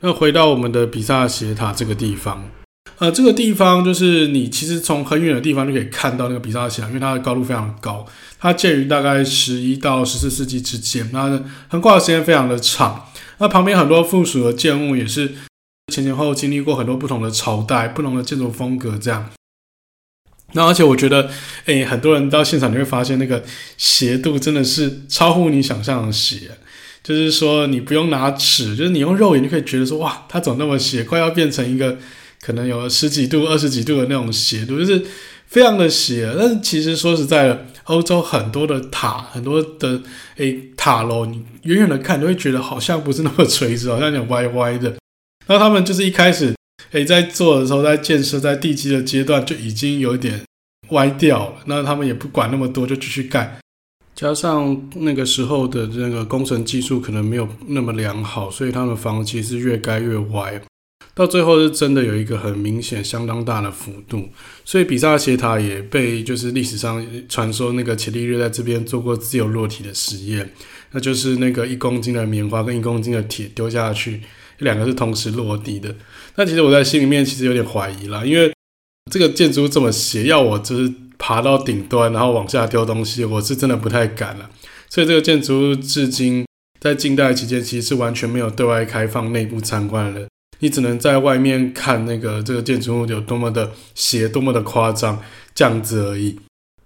[0.00, 2.50] 那回到我们的比萨斜塔这个地方。
[2.98, 8.06] 呃，这个地方就是你其实从很远的地方就可以看到那个比萨斜塔，因为它的高度非常高，
[8.38, 13.04] 它建于大概十一到十四世纪之间，那横跨的时间非常的长。
[13.36, 15.34] 那旁边很多附属的建物也是
[15.96, 19.30] 前前后后经历过很多不同的朝代、不同的建筑风格这样。
[20.52, 21.30] 那而且我觉得，
[21.64, 23.42] 诶，很多人到现场你会发现那个
[23.78, 26.50] 斜度真的是超乎你想象的斜，
[27.02, 31.96] 就是说你不用拿尺，就是你用肉眼就可以觉得说，哇，它怎么那么斜，快要变成一个。
[32.38, 35.04] 可能有十几度、二十几度的那种斜度，就是
[35.48, 36.32] 非常的斜。
[36.38, 40.00] 但是其实说实在的，欧洲很多的塔、很多的
[40.36, 44.94] 诶塔楼，你远远的看，都会觉得好像不是那么垂直，好像有点歪歪的。
[45.46, 46.54] 那他们就是一开始
[46.92, 50.42] 诶在做的时候，在建设、在地基的阶段就已经有点
[50.90, 51.56] 歪掉了。
[51.66, 53.58] 那他们也不管那么多，就继续盖。
[54.14, 60.60] 加上那个时候的那个工程技术可能没有那么良好，所以他们房其实越盖越歪。
[61.14, 64.28] 到最后是真的有一个很明显、相当大的幅度，
[64.66, 70.50] 所以比萨斜塔也被就是历史上传说那个伽利略在这边做过自由落体的实验，
[70.90, 74.20] 那就是那个一公斤的棉花跟一公斤的铁丢下去，
[74.58, 75.94] 两个是同时落地的。
[76.36, 78.52] 那其实我在心里面其实有点怀疑啦，因为
[79.10, 84.50] 这个建筑这么斜，要我就是爬到顶端然后往下丢东西，我是真的不太敢了。
[84.88, 86.46] 所以这个建筑物至今
[86.80, 90.26] 在近代期间其实是完全没有对外开放内部参观的。
[90.60, 95.22] 你只能在外面看那个这个建筑物有多么的斜，多么的夸张，
[95.54, 96.38] 这样子而已。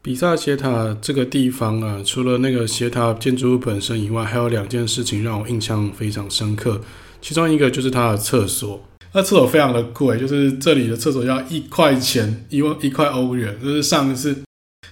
[0.03, 6.81] 比萨斜塔这个地方啊，除了那个斜塔建筑物本身以外，还有两件事情让我印象非常深刻。
[7.21, 14.37] 其中一个就是它的厕所，那厕所非常的贵，就是这里的厕所要一块钱，一万一块欧元，就是上一次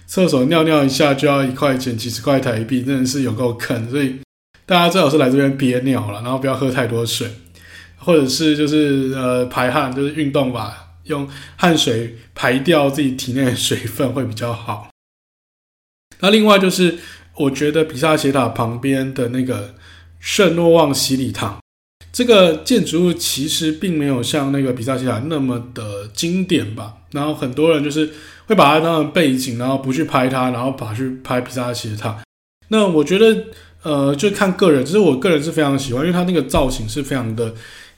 [0.07, 3.89] 厕所尿尿一下就要一块钱，几十块台币，真的是有够坑。
[3.89, 4.15] 所以
[4.65, 7.29] 大家最好是来这边憋尿了，然后不要喝太多水。
[8.01, 14.89] 或者是就是呃排汗，就是运动吧，用汗水排掉自己体内的水分会比较好。
[16.21, 16.97] 那另外就是，
[17.35, 19.75] 我觉得比萨斜塔旁边的那个
[20.17, 21.59] 圣诺望洗礼堂，
[22.11, 26.95] 这个建筑物其实并没有像那个比萨斜塔那么的经典吧。
[27.11, 28.09] 然后很多人就是
[28.45, 32.17] 会把它当成背景，然后不去拍它，然后跑去拍比萨斜塔。
[32.69, 33.45] 那我觉得
[33.83, 37.53] 呃，就看个人，只是我个人是非常喜欢，因为它那个造型是非常的。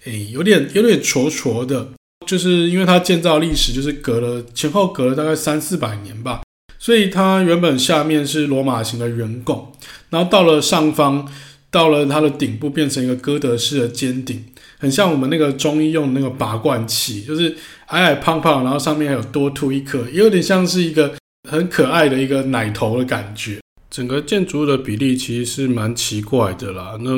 [0.06, 1.89] 诶，有点有点矬矬的，
[2.26, 6.41] 就是因为它建造历史就是隔了前后隔了大概三四百年吧，
[6.80, 9.71] 所以它原本下面是罗马型的圆拱，
[10.10, 11.32] 然后到了上方，
[11.72, 14.44] 到了它的顶部变成一个哥德式的尖顶，
[14.78, 17.56] 很像我们那个中医用的那个拔罐器，就是
[17.88, 21.16] 矮矮胖胖，然后上面还有多凸一颗，也有点像是一个
[21.50, 23.60] 很可爱的一个奶头的感觉。
[23.90, 27.12] 整个建筑物的比例其实是蛮奇怪的啦，那。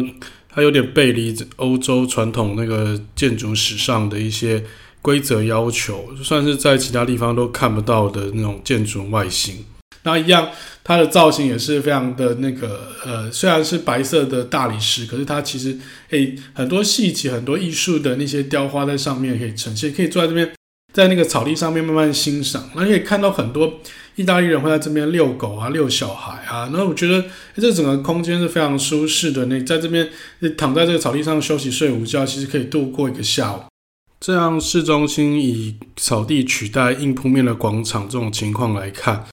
[0.56, 4.64] 它有点背离欧洲传统那个建筑史上的一些
[5.02, 9.66] 规则要求，算是在其他地方都看不到的那种建筑外形。
[10.04, 10.50] 那一样，
[10.84, 15.78] 它的造型也是非常的那个，呃，虽然是白色的大理石，可是它其实
[16.10, 20.52] 诶很多细节、很多艺术的那些雕花在上面可以呈现，可以坐在这边，
[20.94, 23.80] 在那个草地上面慢慢欣赏，那可以看到很多。
[24.16, 26.70] 意大利人会在这边遛狗啊，遛小孩啊。
[26.72, 29.48] 那我觉得这整个空间是非常舒适的。
[29.48, 30.08] 你在这边
[30.56, 33.62] 躺在这个草地上休息睡午觉，其实可以度过一个下午。
[34.20, 39.26] 这样市中心以草地取代硬铺面的广场这种情况来看，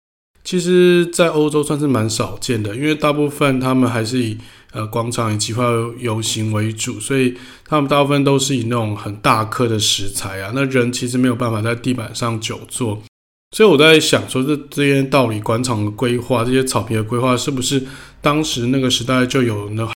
[0.50, 2.74] 其实在欧洲算是蛮少见的。
[2.74, 4.36] 因为大部分他们还是以
[4.72, 5.64] 呃广场以及集会
[6.00, 7.32] 游行为主，所以
[7.64, 10.50] 他们大部分都是以那种很大颗的石材啊。
[10.52, 13.00] 那人其实没有办法在地板上久坐。
[13.56, 17.80] 所以我在想说，这这些道理广场的规划，这些草皮的规划，是不是
[18.20, 19.88] 当时那个时代就有呢？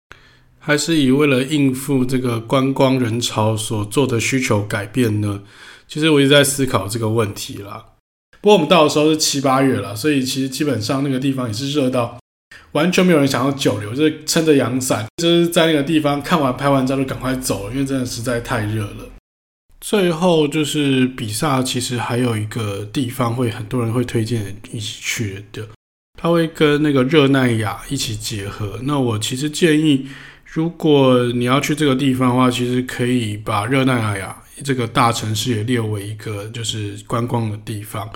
[0.58, 5.40] 还是以为了应付这个观光人潮所做的需求改变呢？
[5.88, 7.82] 其实我一直在思考这个问题啦。
[8.42, 12.18] 不过我们到的时候是七八月了，所以其实基本上那个地方也是热到
[12.72, 19.08] 完全没有人想要久留，就是撑着阳伞，就是在那个地方看完拍完照就赶快走了，因为真的实在太热了。
[19.80, 25.68] 最后就是比萨，其实还有一个地方会很多人会推荐一起去的，
[26.20, 28.80] 它会跟那个热那亚一起结合。
[28.82, 30.06] 那我其实建议，
[30.44, 38.08] 如果你要去这个地方的话，其实可以把热那亚这个大城市也列为一个就是观光的地方，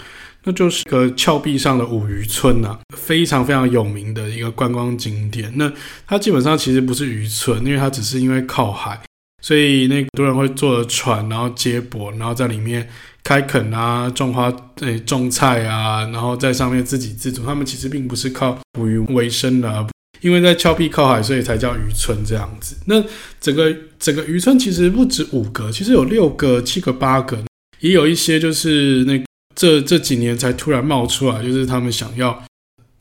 [0.44, 5.52] 那就是个峭壁上的五渔村呐、啊，非常非常有名的一个观光景点。
[5.56, 5.72] 那
[6.06, 9.00] 它基本上其实不是渔村，因为它只是因为靠海。
[9.42, 12.88] 所以那很多人会坐着船，然后接驳，然后在里面
[13.22, 17.44] 开垦啊、种花、诶种菜啊，然后在上面自给自足。
[17.44, 19.86] 他们其实并不是靠捕鱼为生的啊，
[20.20, 22.76] 因为在峭壁靠海，所以才叫渔村这样子。
[22.86, 23.02] 那
[23.40, 27.42] 整个整个渔村其实不止五个，其实有六个、七个、八个，
[27.80, 29.22] 也有一些就是那
[29.54, 32.44] 这这几年才突然冒出来，就是他们想要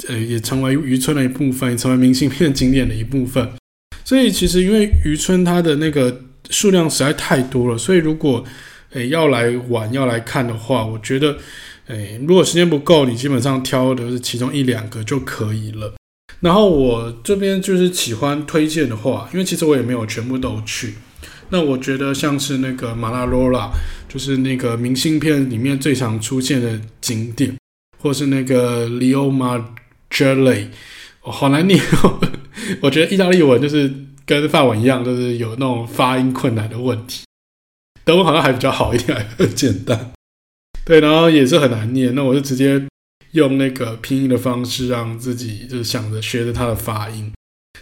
[0.08, 3.50] 呃也成为渔村的一部分，也成为明信片景点的一部分。
[4.04, 8.44] 所以其实因为渔村它的那个数量实在太多了，所以如果
[8.92, 11.38] 诶要来玩要来看的话，我觉得
[11.88, 15.94] 诶如果时间不够，你基本上挑的是其中一两个就可以了。
[16.46, 20.94] 然后我这边就是喜欢推荐的话，因为其实我也没有全部都去。
[21.50, 23.72] 那我觉得像是那个马拉罗拉，
[24.08, 27.58] 就是那个明信片里面最常出现的景点，
[27.98, 30.68] 或是那个 Leo Margelli
[31.24, 32.20] 哦，好难念哦。
[32.80, 33.92] 我觉得意大利文就是
[34.24, 37.24] 跟法文一样，就是有那种发音困难的问题。
[38.04, 40.12] 德文好像还比较好一点，还 很简单。
[40.86, 42.14] 对，然后也是很难念。
[42.14, 42.80] 那我就直接
[43.36, 47.32] 用那个拼音的方式，让自己就是想着学着它的发音。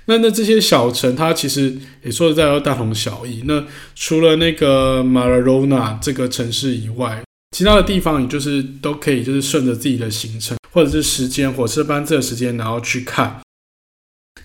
[0.05, 3.41] 那那这些小城，它其实也说实在都大同小异。
[3.45, 3.63] 那
[3.95, 7.23] 除了那个马拉罗纳这个城市以外，
[7.55, 13.39] 其他的地方你就是都可以，就是顺着自己的行程或者是时间，火车班次的时间，然后去看。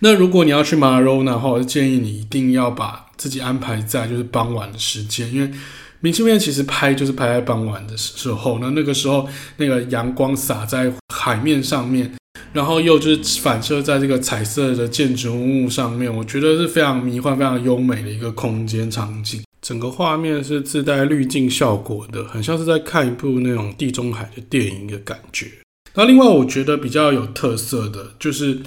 [0.01, 5.51] 那如果你要去马拉罗纳的话，我就建议你一定要把自己安排在就是傍晚的时间，因为
[6.01, 12.15] 明信片其实拍就是拍在傍晚的时候，那那个时候那个阳光洒在海面上面，
[12.53, 19.43] 然后又就是反射在这个彩色的建筑物上面，我觉得是非常迷幻、非常优美的一个空间场景。
[19.61, 25.47] 整个画面是自带滤镜效果的，很像是在看一部那种地中海的电影的感觉。
[25.95, 28.59] 那另外我觉得比较有特色的就是。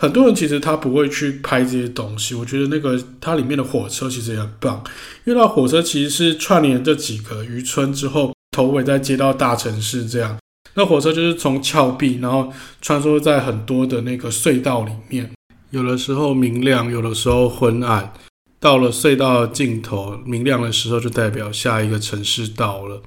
[0.00, 4.80] 很多人其实他不会去拍这些东西，我觉得那个它里面的火车其实也很棒，
[5.24, 10.38] 因为它火车其实是串联这几个渔村之后，头尾再接到大城市这样。
[10.74, 15.28] 那火车就是从峭壁，然后穿梭在很多的那个隧道里面，
[15.70, 18.12] 有的时候明亮，有的时候昏暗。
[18.60, 23.02] 到了隧道的尽头，明亮的时候就代表下一个城市到了。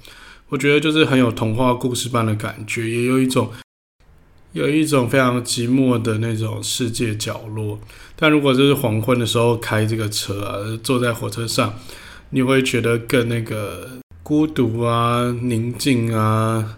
[0.49, 3.49] 我觉得就是很有童话故事般的感觉，也有一种。
[4.53, 7.79] 有一种非常寂寞的那种世界角落，
[8.15, 11.73] 但如果就是黄昏的时候开这个车啊，坐在火车上，
[12.31, 13.89] 你会觉得更那个
[14.21, 16.77] 孤独啊、宁静啊，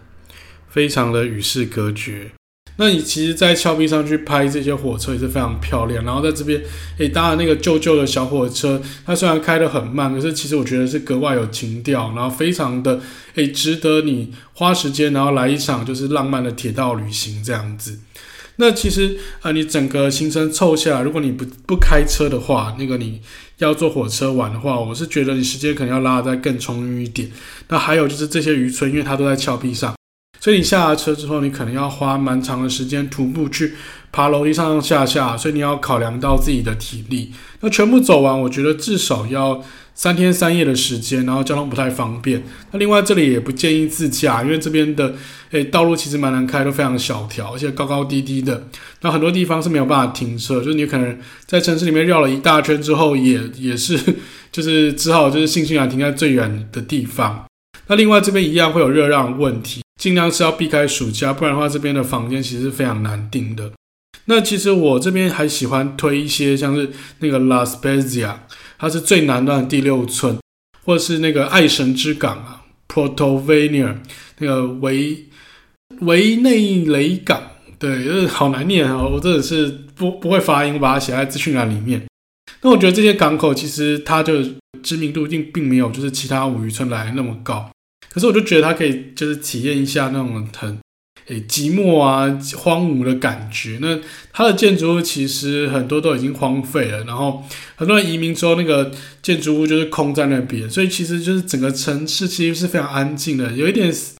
[0.68, 2.30] 非常的与世隔绝。
[2.76, 6.04] 那你其实，在峭壁上去拍这些火车也是非常漂亮。
[6.04, 6.60] 然后在这边，
[6.98, 13.00] 诶，搭了那个旧旧的小火车，它虽然开得很慢，可是其实我觉得是格外有情调，然后非常的
[13.36, 17.98] 诶，值得你花时间，然后来一场就是浪漫的铁道旅行这样子。
[18.56, 23.20] 那其实呃，你整个行程凑下来，如果你不不开车的话，那个你
[23.58, 27.30] 要坐火车玩的话，我是觉得你时间可能要拉得再更充裕一点。
[27.68, 29.94] 那还有就是这些渔村，因为它都在峭壁上。
[30.44, 33.72] 所以你下了车之后，你可能要花蛮长的时间徒步去
[34.12, 37.32] 爬楼梯上上下下，所以你要考量到自己的体力。
[37.60, 42.44] 那全部走完，我觉得至少要三天三夜的时间，然后交通不太方便。
[42.72, 45.14] 那另外这里也不建议自驾，因为这边的
[45.52, 48.68] 诶道路其实蛮难开，都非常小条，而且高高低低的。
[49.00, 53.98] 那很多地方是没有办法停车，就是你可能在城市里面绕了一大圈之后也，也也是
[54.52, 57.46] 就是只好就是悻悻然停在最远的地方。
[57.86, 59.82] 那另外这边一样会有热量问题。
[59.96, 63.70] 尽量是要避开暑假，不然的话，这边的房间其实是非常难订的。
[64.26, 68.34] 那其实我这边还喜欢推一些，像是那个 La Spezia，
[68.76, 70.36] 它是最南端的第六村，
[70.84, 73.96] 或者是那个爱神之港啊，Portovesme，
[74.38, 75.26] 那个维
[76.00, 77.40] 维内雷港，
[77.78, 82.04] 对，就是好难念啊，我真的是不不会发音，我把它写在资讯栏里面。
[82.62, 84.42] 那我觉得这些港口其实它就
[84.82, 87.70] 知名度并并没有就是其他五渔村来那么高。
[88.14, 90.78] 可是我就觉得他可以就是体验一下那种很
[91.26, 93.78] 诶寂寞啊、荒芜的感觉。
[93.80, 93.98] 那
[94.32, 97.42] 它的建筑物其实很多都已经荒废了，然后
[97.74, 104.14] 很多人移民之后，那个建筑物就是空在那边，所以其实就是整个城市其实是非常安静的，有一点死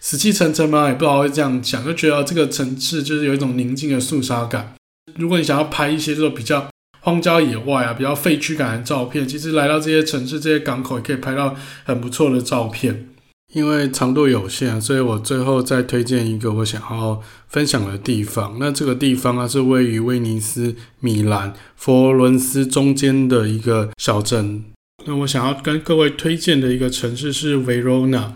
[0.00, 4.74] 死气沉沉嘛，也不知道会这样讲，就觉得这个城市就是有一种宁静的肃杀感。
[5.16, 6.68] 如果你想要拍一些这种比较
[7.00, 13.10] 荒郊野外啊、比较废墟感的照片，其实来到这些城市、这些港口也可以拍到很不错的照片。
[13.56, 18.58] 因为长度有限，所以我最后再推荐一个我想要分享的地方。
[18.60, 24.62] 那这个地方啊，是位于威尼斯、米兰、佛罗伦斯中间的一个小镇。
[25.06, 28.34] 那我想要跟各位推荐的一个城市是维罗纳，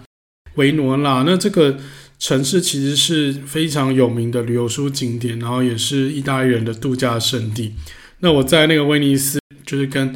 [0.55, 1.23] 维罗纳。
[1.27, 1.77] 那这个
[2.18, 7.75] 城市其实是非常有名的旅游书景点，然后也是意大利人的度假胜地。
[8.21, 10.14] 那我在那个威尼斯，就是跟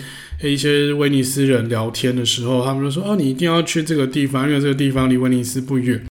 [0.48, 6.04] 一些威尼斯人聊天的时候，他们就说：“哦，你一定要去这个地方，因为这个地方离威尼斯不远，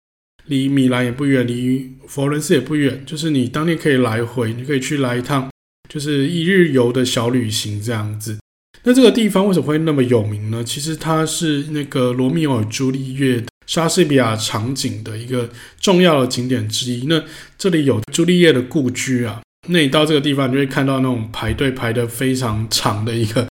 [0.48, 5.50] 离米兰也不远，离佛伦斯也不远，就是你当天可以来回，你可以去来一趟，
[5.90, 8.38] 就是一日游的小旅行这样子。
[8.84, 10.64] 那这个地方为什么会那么有名呢？
[10.64, 17.06] 其实它是那个罗密欧与朱丽叶莎士比亚场景的一个重要的景点之一。
[17.08, 17.24] 那
[17.58, 23.48] 这里有朱丽叶的故居啊，那你到这个地方，你就会看到那种排队排得非常长的一个。”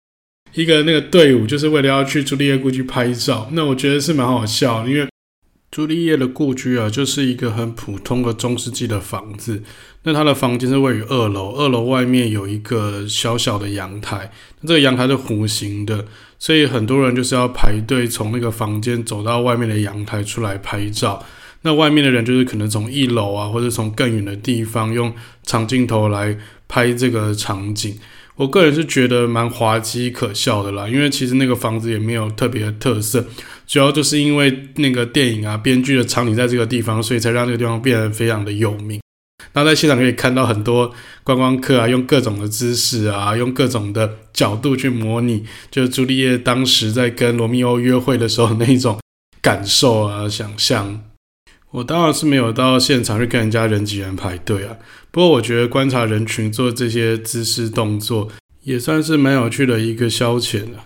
[0.54, 5.08] 一个那个队伍就是为了要去朱丽叶故居拍照，那我觉得是蛮好笑，因为
[5.70, 9.62] 朱丽叶的故居啊，就是一个很普通的中世纪的房子。
[10.02, 14.32] 那它的房间是位于二楼，二楼外面有一个小小的阳台，
[14.62, 16.06] 这个阳台是弧形的，
[16.38, 21.24] 所以很多人就是要排队从那个房间走到外面的阳台出来拍照。
[21.62, 26.36] 那外面的人就是可能从一楼啊，或者从更远的地方用长镜头来
[26.66, 27.96] 拍这个场景。
[28.40, 33.22] 我个人是觉得蛮滑稽可笑的啦，因为其实那个房子也没有特别的特色，
[33.66, 38.98] 主要就是因为那个电影啊，编剧的场景在这个地方，所以才让这个地方变得非常的有名。
[39.52, 40.90] 那在现场可以看到很多
[41.22, 48.98] 观光客啊，用各种的姿势啊，用各种的角度去模拟，就是朱丽叶当时在跟罗密欧约会的时候那一种
[49.42, 51.09] 感受啊，想象。
[51.72, 54.76] 我当然是没有到现场去跟人家人挤人排队啊。
[55.12, 58.28] 不过我觉得观察人群做这些姿势动作，
[58.64, 60.84] 也算是蛮有趣的一个消遣了。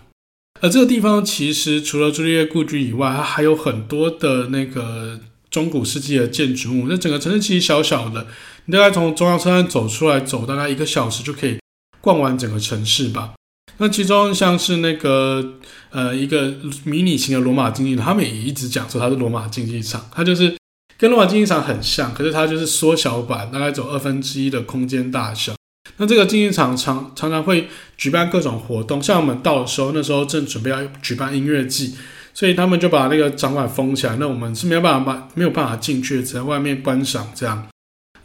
[0.60, 5.18] 而这个地方其实除了朱丽叶故居以外，它还有很多的那个
[5.50, 6.86] 中古世纪的建筑物。
[6.88, 8.26] 那整个城市其实小小的，
[8.66, 11.58] 你大概从中央车站走出来，走大概一个小时就可以
[12.00, 13.32] 逛完整个城市吧。
[13.78, 15.54] 那其中像是那个
[15.90, 16.54] 呃一个
[16.84, 20.54] 迷你型的罗马竞技场，他们也一直讲说它是罗马竞技场，它就是。
[20.96, 25.52] 跟罗马竞技场很像，可是它就是缩小版，大概走二分之一的空间大小。
[25.96, 31.94] 那这个竞技场常常常会举办各种活动，像我们到的时候，那时候正准备要举办音乐季，
[32.32, 34.16] 所以他们就把那个场馆封起来。
[34.18, 37.66] 那我们是没有办法把没有办法进去，只在外面观赏这样。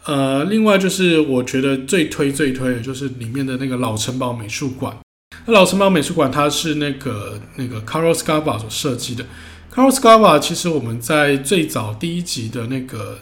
[0.06, 4.98] 呃，另外就是我觉得最推最推的就是里面的那个老城堡美术馆。
[5.46, 9.26] 那老城堡美术馆它是那个那个 Carlo Scarpa 所设计的。
[9.72, 13.20] Carlo Scarpa 其实我们在最早第一集的那个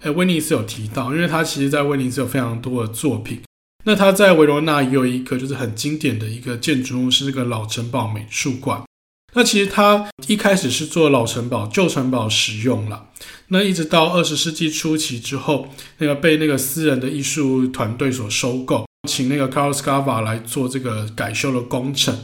[0.00, 3.40] 呃威尼斯有提到，因为他其实在威尼斯有非常多的作品。
[3.84, 8.82] 那他在维罗纳也有一个就是很经典的一个建筑物，是这个老城堡美术馆。
[9.34, 13.06] 那其实他一开始是做老城堡旧城堡使用了，
[13.48, 22.18] 那一直到二十世纪初期之后，那个被那个私人的艺术团队所收购，请那个 Carlo Scarpa 来做这个改修的工程。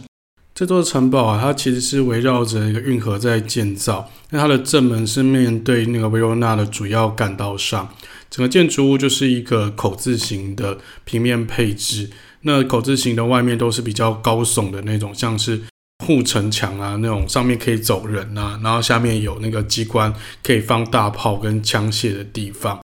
[0.56, 4.10] 这座城堡啊，它其实是围绕着一个运河在建造。
[4.30, 7.94] 那它的正门是面对那个维罗纳的主要干道上，
[8.30, 12.08] 整个建筑物就是一个口字形的平面配置。
[12.40, 15.60] 那口字形的外面都是比较高耸的那种，像是
[16.06, 20.10] 护城墙啊那种，上面可以走人啊，然后下面有那个机关
[20.42, 22.80] 可以放大炮跟枪械的地方。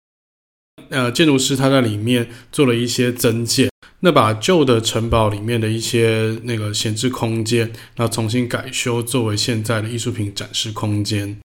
[0.89, 3.72] 呃，建筑师他在里面做了一些增建。
[4.05, 11.39] 那把旧的城堡里面的一些那个闲置空间，那重新改修，作为现在的艺术品展示空间。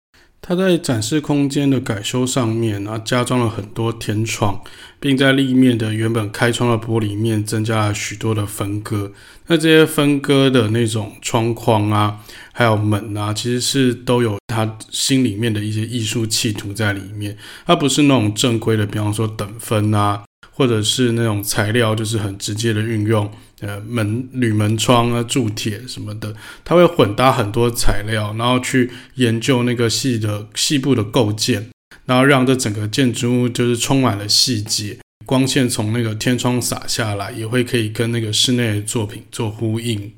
[0.41, 4.63] 它在展示空间的改修上面，啊加装了很多天窗，
[5.01, 9.11] 并在立面的原本开窗的玻璃面增加了许多的分割。
[9.49, 12.21] 那这些分割的那种窗框啊，
[12.53, 17.37] 还有门啊，其实是都有他心里面的一些艺术企图在里面。
[17.67, 20.23] 它不是那种正规的，比方说等分啊。
[20.57, 23.29] 或者是那种材料，就是很直接的运用，
[23.61, 26.33] 呃，门、铝门窗啊、铸铁什么的，
[26.65, 31.69] 它会混搭很多材料，然后去研究那个细的细部的构件，
[32.07, 34.97] 然后让这整个建筑物就是充满了细节，
[35.27, 40.13] 光线从那个天窗洒下来，也会可以跟那个室内的作品做呼应。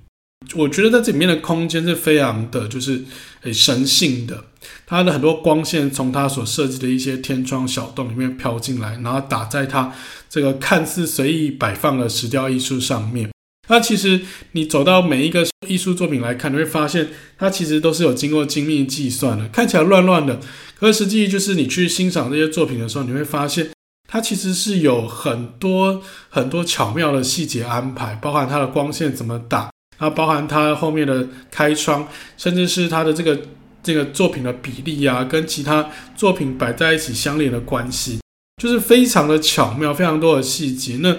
[0.55, 3.03] 我觉得在这里面的空间是非常的，就是
[3.47, 4.45] 诶神性的。
[4.87, 9.93] 它的很多光线从它所设计的一些天窗小洞里面飘进来，然后打在它
[10.29, 13.31] 这个看似随意摆放的石雕艺术上面。
[13.69, 14.21] 那其实
[14.53, 20.39] 你走到每一个艺术作品来看，你会发现它其实都是有经过精密计算的，看起来乱乱的，
[20.79, 23.71] 可实际就是你去欣赏这些作品的时候，你会发现
[24.09, 33.39] 它其实是有很多很多巧妙的细节安排，包含它的光线怎么打，它包含它后面的开窗，甚至是它的这个
[33.83, 38.21] 这个作品的比例啊，跟其他作品摆在一起相连的关系，
[38.63, 40.99] 就是非常的巧妙，非常多的细节。
[41.01, 41.17] 那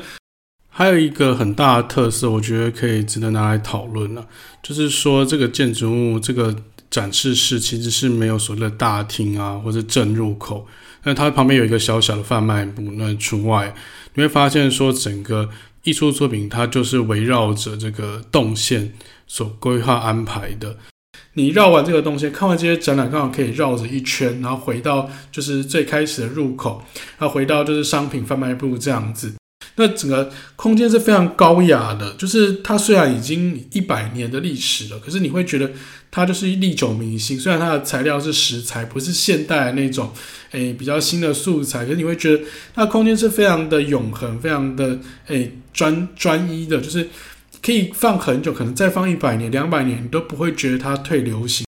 [0.70, 4.28] 还有一个很大的特色，我觉得可以值得拿来讨论了，
[4.62, 6.56] 就是说这个建筑物这个
[6.92, 10.68] 展示室其实是没有所谓的大厅啊，或者正入口，
[11.04, 12.82] 那它旁边有一个小小的贩卖部。
[12.94, 13.74] 那除外，
[14.14, 15.50] 你会发现说整个
[15.88, 18.94] 艺术作品它就是围绕着这个动线
[19.26, 20.76] 所规划安排的。
[21.36, 26.84] 你绕完这个动线，看完这些展览，刚好可以绕着一圈，然后回到就是最开始的入口，
[27.18, 29.34] 然后回到就是商品贩卖部这样子。
[29.80, 35.72] 那整个空间是非常高雅的，就是它虽然已经一百年的历史了，可是你会觉得
[36.10, 37.40] 它就是历久弥新。
[37.40, 40.12] 虽然它的材料是石材，不是现代的那种，
[40.52, 47.08] 诶比较新的素材，可是你会觉得它空间是非常的永恒，非常的诶专专一的，就是
[47.62, 51.68] 可以放很久，可能再放一百年、两百年，你都不会觉得它退流行。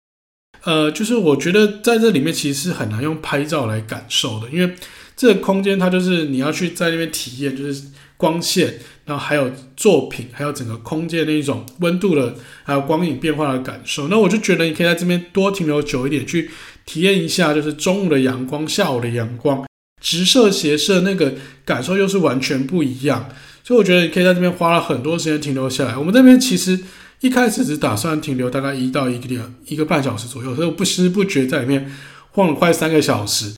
[0.65, 4.75] 呃，就是我觉得在这里面其实是很难用拍照来感受的，因为。
[5.19, 7.83] 这个空间它就是你要去在那边体验，就是
[8.16, 14.07] 光线，然后还有作品，还有整个空间的一种温度的，还有光影变化的感受。
[14.07, 16.49] 那我就觉得你可以在这边多停留久一点，去
[16.87, 19.66] 体验一下，就是中午的阳光、下午的阳光，
[20.01, 23.29] 直射斜射那个感受又是完全不一样。
[23.64, 25.97] 所以我觉得你可以在这边花了很多时间停留下来。
[25.97, 26.79] 我们这边其实
[27.21, 31.91] 一开始只打算停留大概一到一个点一个半小时左右，所以我不知不觉在里面
[32.31, 33.58] 晃了快三个小时。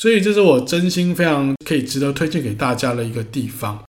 [0.00, 3.84] 所以这是我真心非常可以值得推荐给大家的一个地方。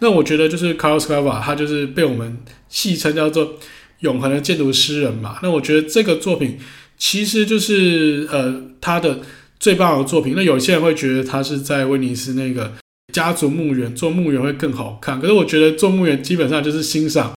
[0.00, 2.36] 那我觉得就是 Carlos Calva，他就是被我们
[2.68, 3.56] 戏称叫做
[4.00, 5.38] 永恒的建筑诗人嘛。
[5.42, 6.58] 那我觉得这个作品
[6.98, 9.20] 其实就是呃他的
[9.58, 10.34] 最棒的作品。
[10.36, 12.74] 那有些人会觉得他是在威尼斯那个
[13.14, 17.32] 家族墓园做墓园会更好看，可是我觉得做墓园基本上就是欣赏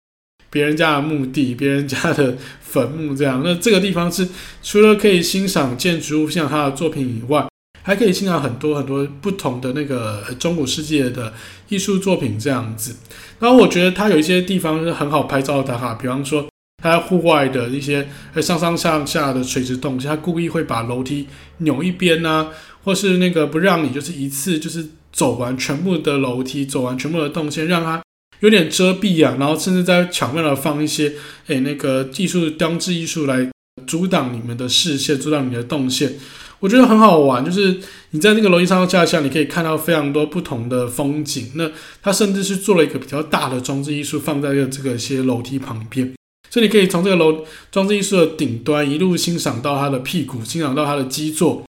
[0.49, 3.43] 别人家的墓地、别人家的坟墓这样。
[3.45, 4.27] 那这个地方是
[4.63, 7.47] 除了可以欣赏建筑物、欣赏他的作品以外，
[7.83, 11.33] 还可以欣赏很多很多不同的那个中古世界的
[11.69, 12.95] 艺术作品这样子。
[13.39, 16.47] 然后我觉得它有一些地方是很好拍照的打卡，比方说
[16.83, 18.07] 它在户外的一些
[18.43, 21.27] 上上下下的垂直动线，它故意会把楼梯
[21.59, 22.49] 扭一边啊，
[22.85, 28.03] 或是那个不让你就是一次就是走完全部的楼梯，走完全部的动线，让它
[28.41, 29.37] 有点遮蔽啊。
[29.39, 31.13] 然后甚至在巧妙的放一些
[31.47, 33.51] 诶那个艺术装置艺术来
[33.87, 36.15] 阻挡你们的视线，阻挡你的动线。
[36.61, 37.81] 我觉得很好玩，就是
[38.11, 41.51] 你在那个楼梯上架下，你可以看到非常多不同的风景。
[41.55, 41.71] 那
[42.03, 46.15] 他甚至是做了一个比较大的装置艺术，放在了这个些楼梯旁边，
[46.51, 51.63] 所以你可以从这个楼装置艺术的顶端一路欣赏到它的屁股，欣赏到它的基座。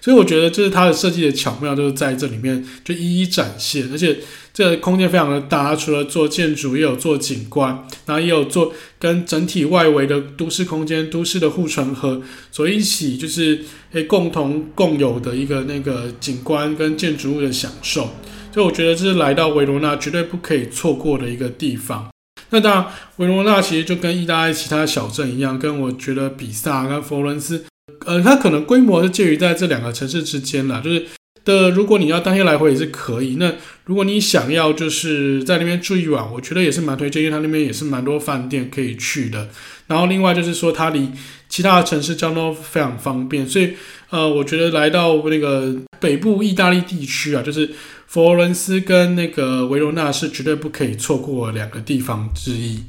[0.00, 3.88] 所以我觉得，就是它的设计的巧妙，就是在这里面就一一展现。
[3.92, 4.18] 而且
[4.54, 13.60] 这个空间非常的大，除了做建筑，也有做景观，然后也有做跟整体外围的都市空间、都市的护城河所一起，就是
[13.92, 18.10] 诶共同共有的一个那个景观跟建筑物的享受。
[18.52, 22.08] 所以我觉得这是来到维罗纳绝对不可以错过的一个地方。
[22.48, 22.86] 那当然，
[23.18, 27.64] 维罗纳其实就跟意大利其他小镇一样，跟我觉得比萨跟佛伦斯。
[28.06, 31.06] 呃，它可能规模是介于在这两个城市之间啦，就是
[31.44, 33.36] 的，如果你要当天来回也是可以。
[33.36, 33.52] 那
[33.84, 39.48] 如果你想要就是在那边住一晚，我觉得也是蛮推荐，因为它那边也是蛮多饭店可以去的。
[39.86, 41.08] 然后另外就是说，它离
[41.48, 43.72] 其他的城市交通非常方便，所以
[44.10, 47.70] 呃，我觉得来到那个北部意大利地区啊，就是
[48.06, 52.80] 佛罗伦斯跟那个维罗纳是绝对不可以错过两个地方之一。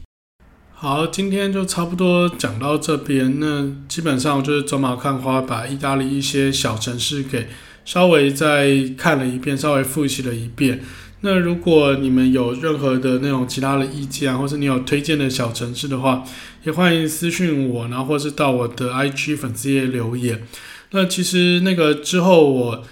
[0.83, 3.39] 好，今天就差不多讲到这边。
[3.39, 7.49] 那基本上就是走马看花，把意大利一些小城市给
[7.85, 10.81] 稍微再看了一遍，稍微复习了一遍。
[11.19, 16.23] 那如果你们有任何的那种其他的意见，或是你有推荐的小城市的话，
[16.63, 20.47] 也欢迎私信我，然后或是到我的 IG 粉丝页留言。
[20.89, 22.83] 那其实那个之后我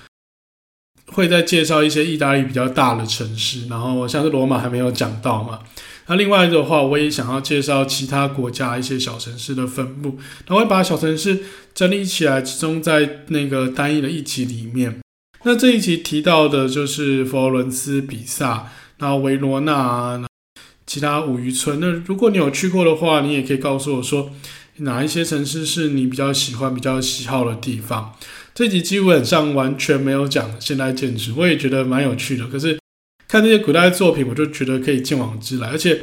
[1.08, 5.58] 会再介绍一些意大利比较大的城市，然后像是罗马还没有讲到嘛。
[6.10, 11.39] 那另外的话，我也想要介绍其他国家一些小城市的分布，然后会把小城市
[11.76, 14.99] 整理起来，集中在那个单一的一集里面。
[15.43, 20.26] 那这一集提到的就是佛罗伦斯、比萨，然后维罗纳，
[20.88, 21.80] 其他五渔村。
[21.80, 24.32] 那如果你有去过的话，你也可以告诉我说，
[24.78, 28.16] 哪一些城市是你比较喜欢、比较喜好的地方。
[28.55, 32.47] 这集基本上完全没有讲现代建筑，我也觉得蛮有趣的。
[32.47, 32.80] 可是
[33.30, 35.70] 看这些古代作品，我就觉得可以见往知来。
[35.70, 36.02] 而且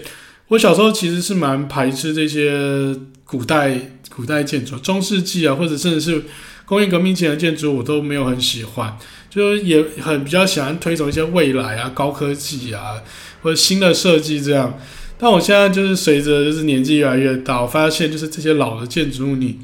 [0.49, 6.23] 我小时候其实是蛮排斥这些古代古代建筑，中世纪啊，或者甚至是
[6.65, 8.97] 工业革命前的建筑，我都没有很喜欢。
[9.29, 13.03] 就也很比较喜欢推崇一些未来啊、高科技啊，
[13.43, 14.79] 或者新的设计这样。
[15.19, 19.59] 但我现在就是随着就是年纪越来越大，我发现就是这些老的建筑物，你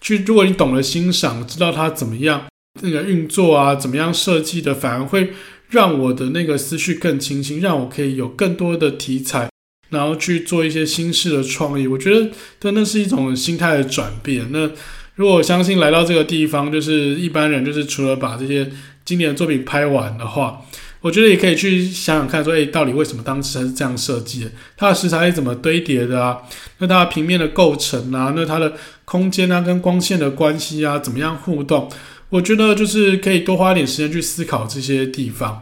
[0.00, 2.46] 去如果你懂得欣赏，知道它怎么样
[2.80, 5.32] 那个运作啊，怎么样设计的，反而会
[5.70, 9.50] 让我的那个思绪更清晰，让我可以有更多的题材，
[9.90, 11.86] 然后去做一些新式的创意。
[11.86, 14.46] 我觉得，对，那是一种心态的转变。
[14.50, 14.70] 那
[15.14, 18.70] 如果我相信来到这个地方，就是一般人，就是除了把这些
[19.04, 20.62] 经典的作品拍完的话，
[21.00, 24.50] 我觉得也可以去想想看，说，诶，到底为什么当时它是这样设计的？
[24.76, 26.38] 它的食材是怎么堆叠的啊？
[26.78, 28.72] 那它的平面的构成啊，那它的
[29.04, 31.88] 空间啊，跟光线的关系啊，怎么样互动？
[32.30, 35.60] 我觉得就是可以多花一点时间去思考这些地方。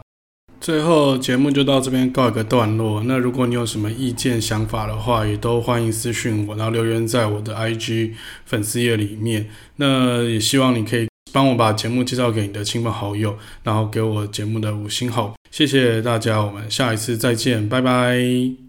[0.59, 3.03] 最后节目就到这边告一个段落。
[3.05, 8.13] 那如果你有什么意见、想法的话，也都欢迎私讯我，然后留言在我的 IG
[8.45, 9.49] 粉丝页里面。
[9.75, 11.07] 那也希望你可以。
[11.33, 18.66] 帮我把节目介绍给你的亲朋好友，然后给我节目的五星好评，谢谢大家，我们下一次再见，拜拜。